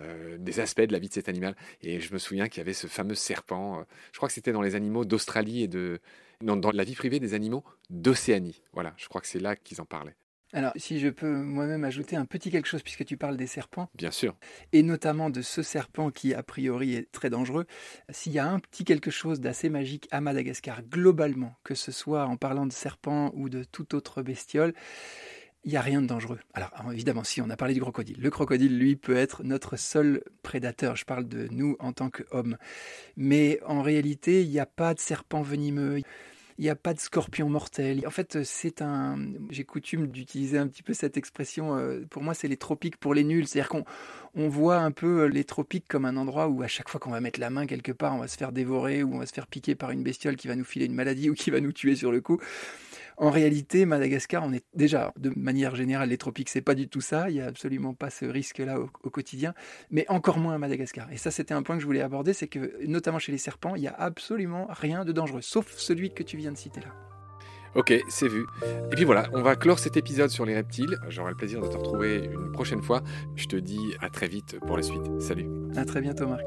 euh, 0.00 0.36
des 0.38 0.60
aspects 0.60 0.82
de 0.82 0.92
la 0.92 0.98
vie 0.98 1.08
de 1.08 1.14
cet 1.14 1.28
animal. 1.28 1.56
Et 1.82 2.00
je 2.00 2.12
me 2.12 2.18
souviens 2.18 2.48
qu'il 2.48 2.58
y 2.58 2.60
avait 2.62 2.74
ce 2.74 2.86
fameux 2.86 3.14
serpent, 3.14 3.80
euh, 3.80 3.82
je 4.12 4.18
crois 4.18 4.28
que 4.28 4.34
c'était 4.34 4.52
dans 4.52 4.62
les 4.62 4.74
animaux 4.74 5.04
d'Australie 5.04 5.62
et 5.62 5.68
de... 5.68 6.00
Non, 6.42 6.56
dans 6.56 6.70
la 6.70 6.84
vie 6.84 6.94
privée 6.94 7.20
des 7.20 7.34
animaux 7.34 7.64
d'Océanie. 7.90 8.62
Voilà, 8.72 8.94
je 8.96 9.08
crois 9.08 9.20
que 9.20 9.26
c'est 9.26 9.40
là 9.40 9.56
qu'ils 9.56 9.80
en 9.82 9.84
parlaient. 9.84 10.16
Alors, 10.52 10.72
si 10.76 10.98
je 10.98 11.08
peux 11.08 11.30
moi-même 11.30 11.84
ajouter 11.84 12.16
un 12.16 12.24
petit 12.24 12.50
quelque 12.50 12.66
chose, 12.66 12.82
puisque 12.82 13.04
tu 13.04 13.16
parles 13.16 13.36
des 13.36 13.46
serpents. 13.46 13.88
Bien 13.94 14.10
sûr. 14.10 14.36
Et 14.72 14.82
notamment 14.82 15.30
de 15.30 15.42
ce 15.42 15.62
serpent 15.62 16.10
qui, 16.10 16.34
a 16.34 16.42
priori, 16.42 16.94
est 16.94 17.10
très 17.12 17.30
dangereux. 17.30 17.66
S'il 18.10 18.32
y 18.32 18.38
a 18.38 18.48
un 18.48 18.58
petit 18.58 18.84
quelque 18.84 19.10
chose 19.10 19.40
d'assez 19.40 19.68
magique 19.68 20.08
à 20.10 20.20
Madagascar, 20.20 20.82
globalement, 20.82 21.54
que 21.62 21.74
ce 21.74 21.92
soit 21.92 22.26
en 22.26 22.36
parlant 22.36 22.66
de 22.66 22.72
serpents 22.72 23.30
ou 23.34 23.48
de 23.48 23.62
toute 23.62 23.94
autre 23.94 24.22
bestiole, 24.22 24.74
il 25.64 25.70
n'y 25.70 25.76
a 25.76 25.82
rien 25.82 26.00
de 26.00 26.06
dangereux. 26.06 26.40
Alors, 26.54 26.70
évidemment, 26.92 27.22
si 27.22 27.40
on 27.42 27.50
a 27.50 27.56
parlé 27.56 27.74
du 27.74 27.80
crocodile. 27.80 28.16
Le 28.18 28.30
crocodile, 28.30 28.78
lui, 28.78 28.96
peut 28.96 29.16
être 29.16 29.44
notre 29.44 29.76
seul 29.76 30.22
prédateur. 30.42 30.96
Je 30.96 31.04
parle 31.04 31.28
de 31.28 31.48
nous 31.50 31.76
en 31.80 31.92
tant 31.92 32.10
qu'hommes. 32.10 32.56
Mais 33.16 33.60
en 33.66 33.82
réalité, 33.82 34.42
il 34.42 34.48
n'y 34.48 34.58
a 34.58 34.66
pas 34.66 34.94
de 34.94 35.00
serpent 35.00 35.42
venimeux 35.42 36.00
il 36.60 36.64
n'y 36.64 36.68
a 36.68 36.76
pas 36.76 36.92
de 36.92 37.00
scorpion 37.00 37.48
mortel. 37.48 38.06
En 38.06 38.10
fait, 38.10 38.44
c'est 38.44 38.82
un. 38.82 39.16
J'ai 39.48 39.64
coutume 39.64 40.08
d'utiliser 40.08 40.58
un 40.58 40.68
petit 40.68 40.82
peu 40.82 40.92
cette 40.92 41.16
expression. 41.16 41.74
Euh, 41.74 42.04
pour 42.10 42.22
moi, 42.22 42.34
c'est 42.34 42.48
les 42.48 42.58
tropiques 42.58 42.98
pour 42.98 43.14
les 43.14 43.24
nuls. 43.24 43.46
C'est-à-dire 43.46 43.70
qu'on 43.70 43.84
on 44.34 44.46
voit 44.50 44.76
un 44.76 44.90
peu 44.90 45.22
euh, 45.22 45.24
les 45.24 45.44
tropiques 45.44 45.86
comme 45.88 46.04
un 46.04 46.18
endroit 46.18 46.48
où 46.48 46.62
à 46.62 46.68
chaque 46.68 46.90
fois 46.90 47.00
qu'on 47.00 47.12
va 47.12 47.22
mettre 47.22 47.40
la 47.40 47.48
main 47.48 47.64
quelque 47.64 47.92
part, 47.92 48.14
on 48.14 48.18
va 48.18 48.28
se 48.28 48.36
faire 48.36 48.52
dévorer 48.52 49.02
ou 49.02 49.14
on 49.14 49.18
va 49.20 49.24
se 49.24 49.32
faire 49.32 49.46
piquer 49.46 49.74
par 49.74 49.90
une 49.90 50.02
bestiole 50.02 50.36
qui 50.36 50.48
va 50.48 50.54
nous 50.54 50.64
filer 50.64 50.84
une 50.84 50.92
maladie 50.92 51.30
ou 51.30 51.34
qui 51.34 51.50
va 51.50 51.62
nous 51.62 51.72
tuer 51.72 51.96
sur 51.96 52.12
le 52.12 52.20
coup. 52.20 52.38
En 53.20 53.28
réalité, 53.28 53.84
Madagascar, 53.84 54.42
on 54.42 54.52
est 54.54 54.64
déjà, 54.74 55.12
de 55.18 55.30
manière 55.36 55.76
générale, 55.76 56.08
les 56.08 56.16
tropiques, 56.16 56.48
c'est 56.48 56.62
pas 56.62 56.74
du 56.74 56.88
tout 56.88 57.02
ça. 57.02 57.28
Il 57.28 57.34
n'y 57.34 57.42
a 57.42 57.46
absolument 57.46 57.92
pas 57.92 58.08
ce 58.08 58.24
risque-là 58.24 58.80
au, 58.80 59.10
quotidien, 59.10 59.52
mais 59.90 60.06
encore 60.08 60.38
moins 60.38 60.54
à 60.54 60.58
Madagascar. 60.58 61.12
Et 61.12 61.18
ça, 61.18 61.30
c'était 61.30 61.52
un 61.52 61.62
point 61.62 61.76
que 61.76 61.82
je 61.82 61.86
voulais 61.86 62.00
aborder, 62.00 62.32
c'est 62.32 62.48
que, 62.48 62.82
notamment 62.86 63.18
chez 63.18 63.30
les 63.30 63.38
serpents, 63.38 63.74
il 63.76 63.82
n'y 63.82 63.88
a 63.88 63.94
absolument 63.94 64.68
rien 64.70 65.04
de 65.04 65.12
dangereux, 65.12 65.42
sauf 65.42 65.70
celui 65.76 66.14
que 66.14 66.22
tu 66.22 66.38
viens 66.38 66.50
de 66.50 66.56
citer 66.56 66.80
là. 66.80 66.94
Ok, 67.74 67.92
c'est 68.08 68.26
vu. 68.26 68.46
Et 68.90 68.96
puis 68.96 69.04
voilà, 69.04 69.28
on 69.34 69.42
va 69.42 69.54
clore 69.54 69.78
cet 69.78 69.98
épisode 69.98 70.30
sur 70.30 70.46
les 70.46 70.54
reptiles. 70.54 70.98
J'aurai 71.10 71.32
le 71.32 71.36
plaisir 71.36 71.60
de 71.60 71.68
te 71.68 71.76
retrouver 71.76 72.24
une 72.24 72.52
prochaine 72.52 72.82
fois. 72.82 73.02
Je 73.36 73.46
te 73.46 73.56
dis 73.56 73.94
à 74.00 74.08
très 74.08 74.28
vite 74.28 74.58
pour 74.60 74.78
la 74.78 74.82
suite. 74.82 75.20
Salut. 75.20 75.46
À 75.76 75.84
très 75.84 76.00
bientôt, 76.00 76.26
Marc. 76.26 76.46